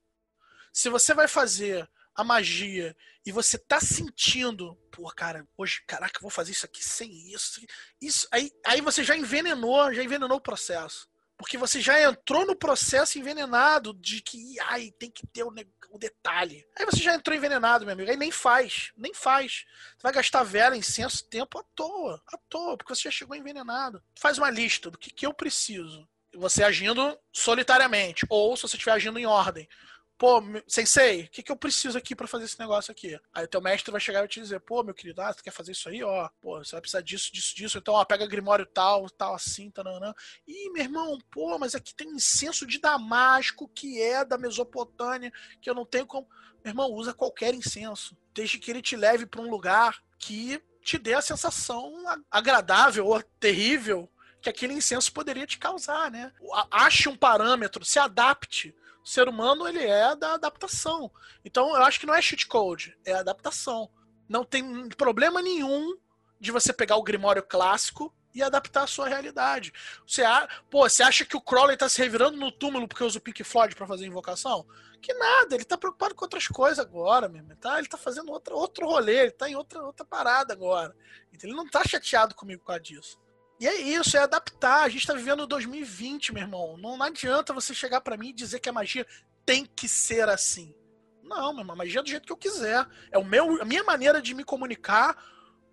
[0.72, 2.96] Se você vai fazer a magia
[3.26, 7.60] e você tá sentindo, pô, cara, hoje, caraca, vou fazer isso aqui sem isso,
[8.00, 11.08] isso aí, aí você já envenenou, já envenenou o processo.
[11.36, 15.52] Porque você já entrou no processo envenenado de que, ai, tem que ter o,
[15.90, 16.64] o detalhe.
[16.78, 18.08] Aí você já entrou envenenado, meu amigo.
[18.08, 19.64] Aí nem faz, nem faz.
[19.96, 24.02] Você vai gastar vela, incenso, tempo à toa, à toa, porque você já chegou envenenado.
[24.14, 26.08] Faz uma lista do que, que eu preciso.
[26.36, 29.68] Você agindo solitariamente, ou se você estiver agindo em ordem.
[30.16, 33.18] Pô, sensei, o que, que eu preciso aqui para fazer esse negócio aqui?
[33.32, 35.50] Aí o teu mestre vai chegar e te dizer, pô, meu querido, ah, tu quer
[35.50, 38.64] fazer isso aí, ó, pô, você vai precisar disso, disso, disso, então, ó, pega grimório
[38.64, 40.14] tal, tal, assim, tananã.
[40.46, 45.68] Ih, meu irmão, pô, mas aqui tem incenso de damasco, que é da Mesopotâmia, que
[45.68, 46.28] eu não tenho como...
[46.64, 50.96] Meu irmão, usa qualquer incenso, desde que ele te leve para um lugar que te
[50.96, 51.92] dê a sensação
[52.30, 54.08] agradável ou terrível
[54.44, 56.30] que aquele incenso poderia te causar, né?
[56.70, 61.10] Ache um parâmetro, se adapte o ser humano, ele é da adaptação.
[61.42, 63.90] Então, eu acho que não é cheat code, é adaptação.
[64.28, 65.98] Não tem problema nenhum
[66.38, 69.72] de você pegar o Grimório clássico e adaptar a sua realidade.
[70.06, 70.22] Você,
[70.70, 73.42] pô, você acha que o Crowley tá se revirando no túmulo porque usa o Pink
[73.44, 74.66] Floyd para fazer invocação?
[75.00, 77.78] Que nada, ele tá preocupado com outras coisas agora, mesmo, tá?
[77.78, 80.94] Ele tá fazendo outra, outro rolê, ele tá em outra, outra parada agora.
[81.32, 83.23] Então, ele não tá chateado comigo por causa disso.
[83.64, 84.82] E é isso, é adaptar.
[84.82, 86.76] A gente tá vivendo 2020, meu irmão.
[86.76, 89.06] Não, não adianta você chegar para mim e dizer que a magia
[89.46, 90.74] tem que ser assim.
[91.22, 92.86] Não, meu irmão, a magia é do jeito que eu quiser.
[93.10, 95.16] É o meu, a minha maneira de me comunicar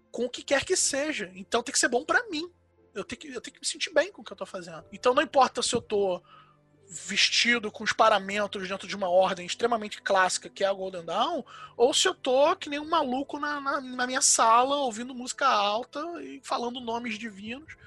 [0.10, 1.30] com o que quer que seja.
[1.36, 2.50] Então tem que ser bom para mim.
[2.96, 4.86] Eu tenho, que, eu tenho que me sentir bem com o que eu tô fazendo.
[4.94, 6.24] Então não importa se eu tô
[6.94, 11.42] vestido com os paramentos dentro de uma ordem extremamente clássica que é a Golden Dawn,
[11.78, 15.48] ou se eu tô que nem um maluco na, na, na, minha sala ouvindo música
[15.48, 17.78] alta e falando nomes divinos.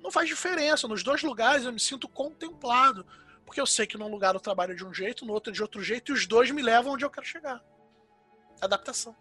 [0.00, 0.86] Não faz diferença.
[0.86, 3.04] Nos dois lugares eu me sinto contemplado.
[3.44, 5.82] Porque eu sei que num lugar eu trabalho de um jeito, no outro de outro
[5.82, 7.60] jeito, e os dois me levam onde eu quero chegar.
[8.60, 9.14] Adaptação.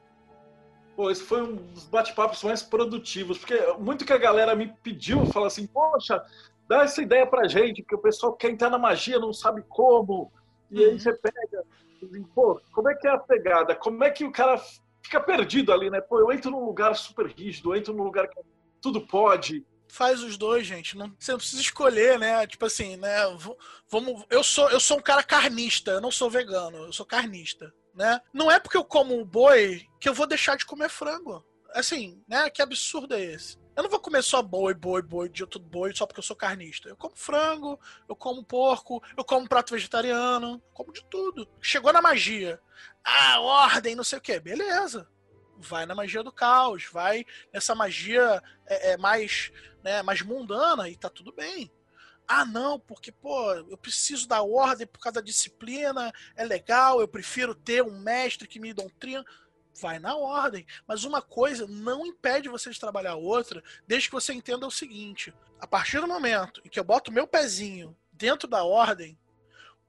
[0.96, 5.26] Pô, esse foi um dos bate-papos mais produtivos, porque muito que a galera me pediu,
[5.26, 6.24] fala assim, poxa,
[6.72, 10.32] dá essa ideia pra gente, porque o pessoal quer entrar na magia, não sabe como.
[10.72, 11.00] E aí uhum.
[11.00, 11.66] você pega,
[12.02, 13.76] e, pô, como é que é a pegada?
[13.76, 14.58] Como é que o cara
[15.04, 16.00] fica perdido ali, né?
[16.00, 18.40] Pô, eu entro num lugar super rígido, eu entro num lugar que
[18.82, 19.66] tudo pode.
[19.90, 20.98] Faz os dois, gente.
[20.98, 22.48] Não, você não precisa escolher, né?
[22.48, 23.18] Tipo assim, né?
[23.90, 27.70] Vamos, eu sou, eu sou um cara carnista, eu não sou vegano, eu sou carnista,
[27.94, 28.22] né?
[28.34, 31.46] Não é porque eu como boi que eu vou deixar de comer frango.
[31.74, 32.50] Assim, né?
[32.50, 33.58] Que absurdo é esse?
[33.76, 36.36] Eu não vou comer só boi, boi, boi, dia tudo boi, só porque eu sou
[36.36, 36.90] carnista.
[36.90, 41.48] Eu como frango, eu como porco, eu como prato vegetariano, como de tudo.
[41.62, 42.62] Chegou na magia.
[43.04, 44.40] Ah, ordem, não sei o que.
[44.40, 45.08] Beleza.
[45.58, 49.52] Vai na magia do caos, vai nessa magia é, é, mais,
[49.84, 51.72] né, mais mundana e tá tudo bem.
[52.28, 57.08] Ah, não, porque, pô, eu preciso da ordem por causa da disciplina, é legal, eu
[57.08, 59.24] prefiro ter um mestre que me doutrina
[59.80, 60.66] vai na ordem.
[60.88, 64.72] Mas uma coisa não impede você de trabalhar a outra, desde que você entenda o
[64.72, 69.18] seguinte: a partir do momento em que eu boto meu pezinho dentro da ordem,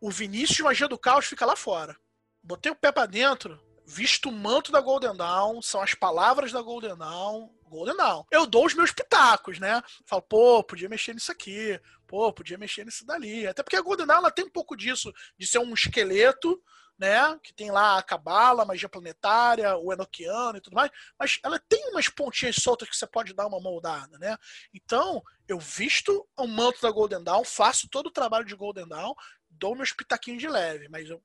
[0.00, 1.96] o Vinícius de Magia do Caos fica lá fora.
[2.42, 6.60] Botei o pé para dentro, visto o manto da Golden Dawn, são as palavras da
[6.60, 8.24] Golden Dawn, Golden Dawn.
[8.30, 9.80] Eu dou os meus pitacos, né?
[10.04, 13.46] Falo, pô, podia mexer nisso aqui, pô, podia mexer nisso dali.
[13.46, 16.60] Até porque a Golden Dawn ela tem um pouco disso, de ser um esqueleto
[17.02, 17.36] né?
[17.42, 20.88] Que tem lá a Cabala, magia planetária, o Enochiano e tudo mais,
[21.18, 24.38] mas ela tem umas pontinhas soltas que você pode dar uma moldada, né?
[24.72, 29.14] Então, eu visto o manto da Golden Dawn, faço todo o trabalho de Golden Dawn,
[29.50, 31.20] dou meus pitaquinhos de leve, mas eu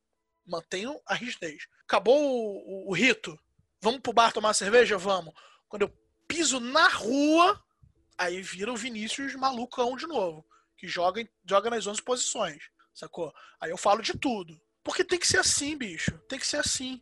[0.47, 1.67] mantenho a rigidez.
[1.83, 3.39] Acabou o, o, o rito,
[3.79, 4.97] vamos pro bar tomar cerveja?
[4.97, 5.31] Vamos.
[5.69, 5.95] Quando eu
[6.27, 7.63] piso na rua,
[8.17, 10.43] aí vira o Vinícius malucão de novo,
[10.75, 12.63] que joga, joga nas 11 posições,
[12.95, 13.31] sacou?
[13.61, 16.17] Aí eu falo de tudo porque tem que ser assim, bicho.
[16.29, 17.01] Tem que ser assim.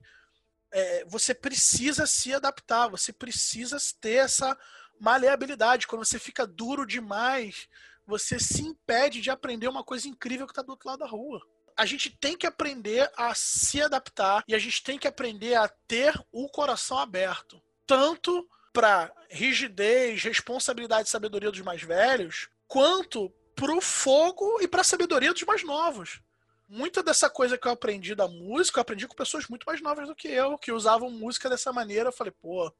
[0.72, 4.58] é, você precisa se adaptar, você precisa ter essa
[5.00, 5.86] maleabilidade.
[5.86, 7.70] Quando você fica duro demais,
[8.08, 11.40] você se impede de aprender uma coisa incrível que está do outro lado da rua.
[11.78, 15.68] A gente tem que aprender a se adaptar e a gente tem que aprender a
[15.68, 17.62] ter o coração aberto.
[17.86, 24.82] Tanto para rigidez, responsabilidade e sabedoria dos mais velhos, quanto para o fogo e para
[24.82, 26.26] a sabedoria dos mais novos
[26.68, 30.08] muita dessa coisa que eu aprendi da música, eu aprendi com pessoas muito mais novas
[30.08, 32.10] do que eu, que usavam música dessa maneira.
[32.10, 32.72] Eu falei, pô,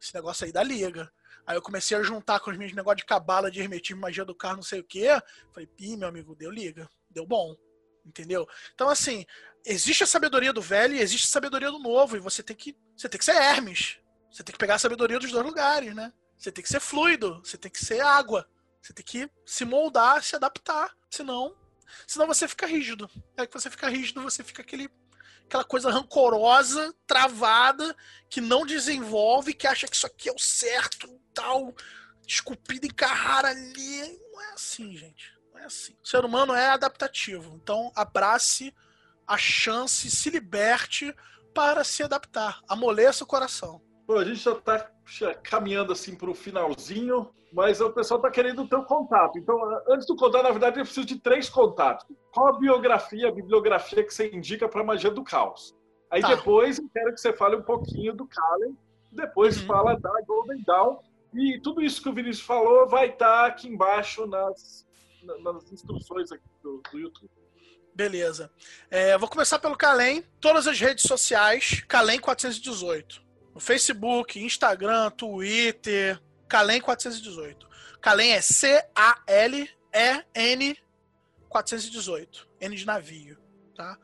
[0.00, 1.10] esse negócio aí dá liga.
[1.46, 4.34] Aí eu comecei a juntar com os meus negócios de cabala, de hermetismo, magia do
[4.34, 5.08] carro, não sei o quê.
[5.52, 6.88] Falei, ih, meu amigo, deu liga.
[7.10, 7.56] Deu bom.
[8.04, 8.46] Entendeu?
[8.74, 9.24] Então, assim,
[9.64, 12.16] existe a sabedoria do velho e existe a sabedoria do novo.
[12.16, 12.76] E você tem que.
[12.96, 13.98] Você tem que ser Hermes.
[14.30, 16.12] Você tem que pegar a sabedoria dos dois lugares, né?
[16.36, 18.48] Você tem que ser fluido, você tem que ser água.
[18.80, 20.94] Você tem que se moldar, se adaptar.
[21.10, 21.56] Senão,
[22.06, 23.10] Senão você fica rígido.
[23.36, 24.90] É que você fica rígido, você fica aquele,
[25.44, 27.96] aquela coisa rancorosa, travada,
[28.28, 31.74] que não desenvolve, que acha que isso aqui é o certo, tal,
[32.26, 34.18] esculpido em Carrara ali.
[34.32, 35.32] Não é assim, gente.
[35.52, 35.96] Não é assim.
[36.02, 37.58] O ser humano é adaptativo.
[37.62, 38.74] Então, abrace
[39.26, 41.14] a chance, se liberte
[41.54, 42.62] para se adaptar.
[42.68, 43.82] Amoleça o coração.
[44.08, 44.90] Bom, a gente já está
[45.42, 49.38] caminhando assim para o finalzinho, mas o pessoal está querendo o teu contato.
[49.38, 52.06] Então, antes do contato, na verdade, eu preciso de três contatos.
[52.32, 55.76] Qual a biografia, a bibliografia que você indica para a magia do caos?
[56.10, 56.34] Aí tá.
[56.34, 58.78] depois eu quero que você fale um pouquinho do Kallen,
[59.12, 59.66] depois uhum.
[59.66, 60.96] fala da Golden Dawn,
[61.34, 64.86] e tudo isso que o Vinícius falou vai estar tá aqui embaixo nas,
[65.42, 67.30] nas instruções aqui do, do YouTube.
[67.94, 68.50] Beleza.
[68.90, 70.24] É, vou começar pelo Kalem.
[70.40, 73.27] Todas as redes sociais, Kalem 418
[73.58, 77.68] no Facebook, Instagram, Twitter, Calem 418.
[78.00, 78.86] Calem é C-A-L-E-N
[81.48, 82.48] 418.
[82.60, 83.36] N de navio.
[83.74, 83.98] Tá?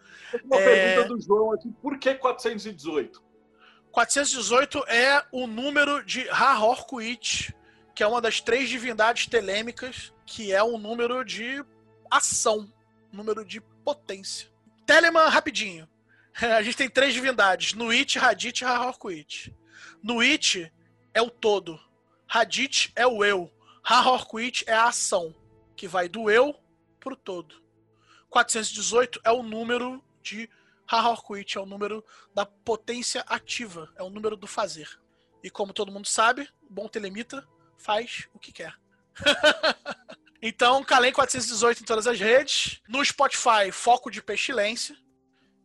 [0.45, 0.97] Uma é...
[0.97, 3.23] pergunta do João aqui: por que 418?
[3.93, 7.55] 418 é o número de Hahorkuit,
[7.95, 11.65] que é uma das três divindades telêmicas, que é um número de
[12.11, 12.69] ação,
[13.13, 14.49] número de potência.
[14.85, 15.89] Telemann, rapidinho.
[16.57, 19.55] a gente tem três divindades: Nuit, Hadith e Hahorkuit.
[20.03, 20.73] Nuit
[21.13, 21.81] é o todo.
[22.29, 23.53] Hadith é o eu.
[23.83, 25.35] Hahorkuit é a ação,
[25.77, 26.59] que vai do eu
[26.99, 27.63] pro todo.
[28.31, 30.51] 418 é o número de
[30.91, 32.05] Hahorkuit, é o número
[32.35, 34.89] da potência ativa, é o número do fazer.
[35.43, 37.47] E como todo mundo sabe, o bom telemita
[37.79, 38.75] faz o que quer.
[40.43, 42.81] então, Calem 418 em todas as redes.
[42.89, 44.97] No Spotify, Foco de Pestilência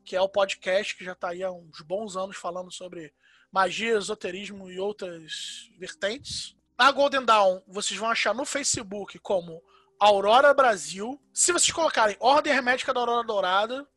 [0.03, 3.13] que é o podcast que já está aí há uns bons anos falando sobre
[3.51, 6.55] magia, esoterismo e outras vertentes.
[6.77, 9.61] A Golden Dawn, vocês vão achar no Facebook como
[9.99, 11.21] Aurora Brasil.
[11.33, 13.87] Se vocês colocarem Ordem Hermética da Aurora Dourada,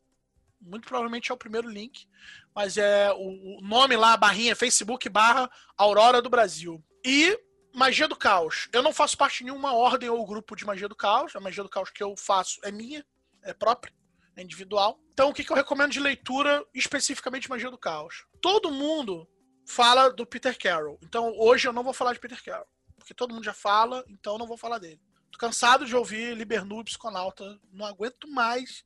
[0.60, 2.06] muito provavelmente é o primeiro link,
[2.54, 6.82] mas é o, nome lá, a barrinha, Facebook barra Aurora do Brasil.
[7.04, 7.38] E
[7.74, 8.68] Magia do Caos.
[8.72, 11.34] Eu não faço parte de nenhuma ordem ou grupo de Magia do Caos.
[11.34, 13.04] A Magia do Caos que eu faço é minha,
[13.42, 13.92] é própria
[14.36, 14.98] é individual.
[15.12, 18.26] Então, o que, que eu recomendo de leitura, especificamente Magia do Caos?
[18.40, 19.28] Todo mundo
[19.66, 20.98] fala do Peter Carroll.
[21.02, 22.66] Então, hoje eu não vou falar de Peter Carroll.
[22.96, 25.00] Porque todo mundo já fala, então não vou falar dele.
[25.30, 27.58] Tô cansado de ouvir Libernube Psiconauta.
[27.72, 28.84] Não aguento mais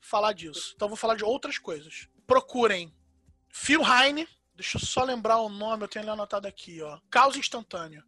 [0.00, 0.72] falar disso.
[0.74, 2.08] Então, vou falar de outras coisas.
[2.26, 2.94] Procurem
[3.50, 4.28] Phil Heine.
[4.54, 6.98] Deixa eu só lembrar o nome, eu tenho ele anotado aqui, ó.
[7.10, 8.02] Caos Instantâneo.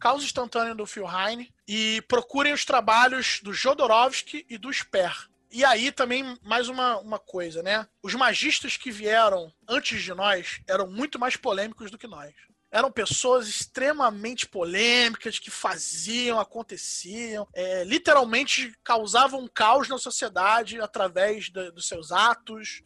[0.00, 1.54] Caos Instantâneo do Phil Heine.
[1.68, 5.28] E procurem os trabalhos do Jodorowsky e do Sper.
[5.52, 7.86] E aí também mais uma, uma coisa, né?
[8.02, 12.32] Os magistas que vieram antes de nós eram muito mais polêmicos do que nós.
[12.70, 21.86] Eram pessoas extremamente polêmicas que faziam, aconteciam, é, literalmente causavam caos na sociedade através dos
[21.86, 22.80] seus atos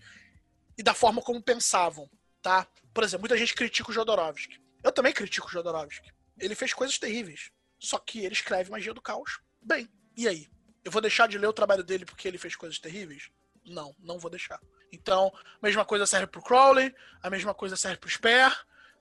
[0.77, 2.11] e da forma como pensavam,
[2.43, 2.67] tá?
[2.93, 4.61] Por exemplo, muita gente critica o Jodorowsky.
[4.83, 6.11] Eu também critico o Jodorowsky.
[6.37, 7.53] Ele fez coisas terríveis.
[7.79, 9.39] Só que ele escreve magia do caos.
[9.63, 10.49] Bem, e aí?
[10.87, 13.29] Eu vou deixar de ler o trabalho dele porque ele fez coisas terríveis?
[13.65, 14.61] Não, não vou deixar.
[14.93, 18.53] Então, a mesma coisa serve pro Crowley, a mesma coisa serve pro Sper,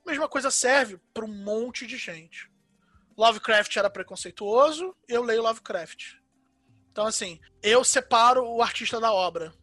[0.04, 2.52] a mesma coisa serve para um monte de gente.
[3.16, 6.16] Lovecraft era preconceituoso, eu leio Lovecraft.
[6.92, 9.54] Então, assim, eu separo o artista da obra.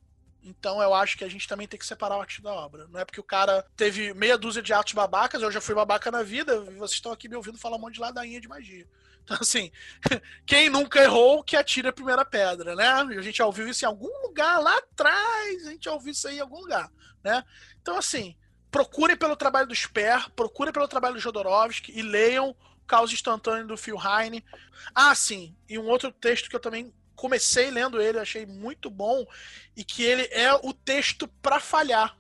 [0.44, 2.86] Então, eu acho que a gente também tem que separar o artista da obra.
[2.86, 6.08] Não é porque o cara teve meia dúzia de atos babacas, eu já fui babaca
[6.08, 8.86] na vida, vocês estão aqui me ouvindo falar um monte de ladainha de magia.
[9.24, 9.70] Então, assim,
[10.46, 12.88] quem nunca errou, que atira a primeira pedra, né?
[12.88, 16.28] A gente já ouviu isso em algum lugar lá atrás, a gente já ouviu isso
[16.28, 16.90] aí em algum lugar,
[17.22, 17.44] né?
[17.80, 18.36] Então, assim,
[18.70, 23.76] procurem pelo trabalho do Sper, procurem pelo trabalho do Jodorowsky e leiam Caos Instantâneo do
[23.76, 24.44] Phil Heine.
[24.94, 29.24] Ah, sim, e um outro texto que eu também comecei lendo ele, achei muito bom,
[29.76, 32.18] e que ele é o texto para falhar.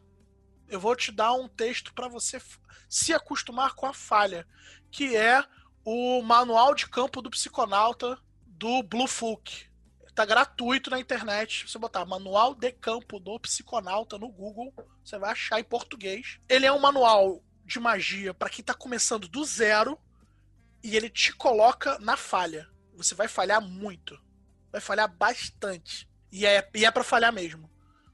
[0.68, 2.40] eu vou te dar um texto para você
[2.88, 4.46] se acostumar com a falha,
[4.90, 5.44] que é
[5.84, 9.70] o manual de campo do psiconauta do Blue Fook.
[10.14, 11.68] Tá gratuito na internet.
[11.68, 14.72] Você botar manual de campo do psiconauta no Google,
[15.02, 16.38] você vai achar em português.
[16.48, 19.98] Ele é um manual de magia para quem tá começando do zero
[20.82, 22.68] e ele te coloca na falha.
[22.94, 24.20] Você vai falhar muito.
[24.70, 26.08] Vai falhar bastante.
[26.30, 27.70] E é, e é para falhar mesmo.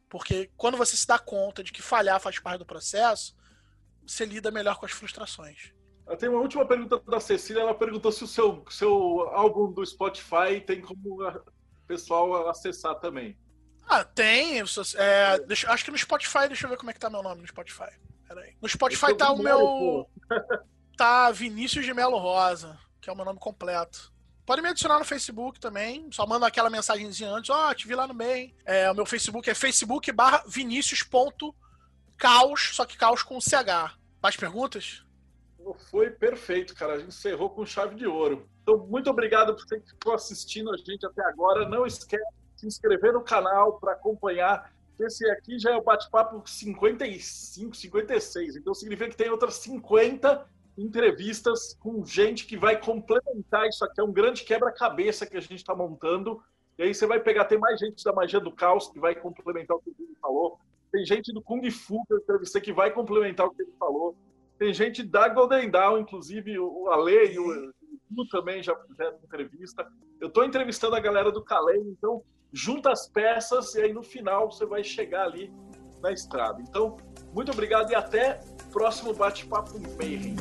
[0.08, 3.36] Porque quando você se dá conta de que falhar faz parte do processo,
[4.06, 5.72] você lida melhor com as frustrações.
[6.16, 7.60] Tem uma última pergunta da Cecília.
[7.60, 13.36] Ela perguntou se o seu, seu álbum do Spotify tem como o pessoal acessar também.
[13.86, 14.62] Ah, tem.
[14.96, 17.40] É, deixa, acho que no Spotify, deixa eu ver como é que tá meu nome
[17.40, 17.90] no Spotify.
[18.28, 18.54] Peraí.
[18.60, 20.06] No Spotify tá o meu.
[20.96, 24.12] tá Vinícius de Melo Rosa, que é o meu nome completo.
[24.44, 26.10] Pode me adicionar no Facebook também.
[26.10, 27.50] Só manda aquela mensagenzinha antes.
[27.50, 28.54] Ó, oh, te vi lá no bem.
[28.64, 33.96] É, o meu Facebook é facebook barra vinicius.caos, só que caos com CH.
[34.22, 35.04] Mais perguntas?
[35.74, 36.94] Foi perfeito, cara.
[36.94, 38.48] A gente encerrou com chave de ouro.
[38.62, 41.68] Então, muito obrigado por você que ficou assistindo a gente até agora.
[41.68, 42.24] Não esquece
[42.54, 44.72] de se inscrever no canal para acompanhar.
[44.98, 48.56] Esse aqui já é o bate-papo 55, 56.
[48.56, 50.46] Então significa que tem outras 50
[50.76, 54.00] entrevistas com gente que vai complementar isso aqui.
[54.00, 56.42] É um grande quebra-cabeça que a gente está montando.
[56.78, 59.76] E aí você vai pegar, tem mais gente da Magia do Caos que vai complementar
[59.76, 60.58] o que ele falou.
[60.92, 64.16] Tem gente do Kung Fu que eu entrevistei que vai complementar o que ele falou.
[64.58, 67.72] Tem gente da Golden Dawn, inclusive o Ale e o
[68.10, 69.86] Lu também já fizeram entrevista.
[70.20, 72.22] Eu estou entrevistando a galera do Calais, então
[72.52, 75.52] junta as peças e aí no final você vai chegar ali
[76.00, 76.60] na estrada.
[76.62, 76.96] Então,
[77.32, 80.36] muito obrigado e até o próximo bate-papo Mayhem.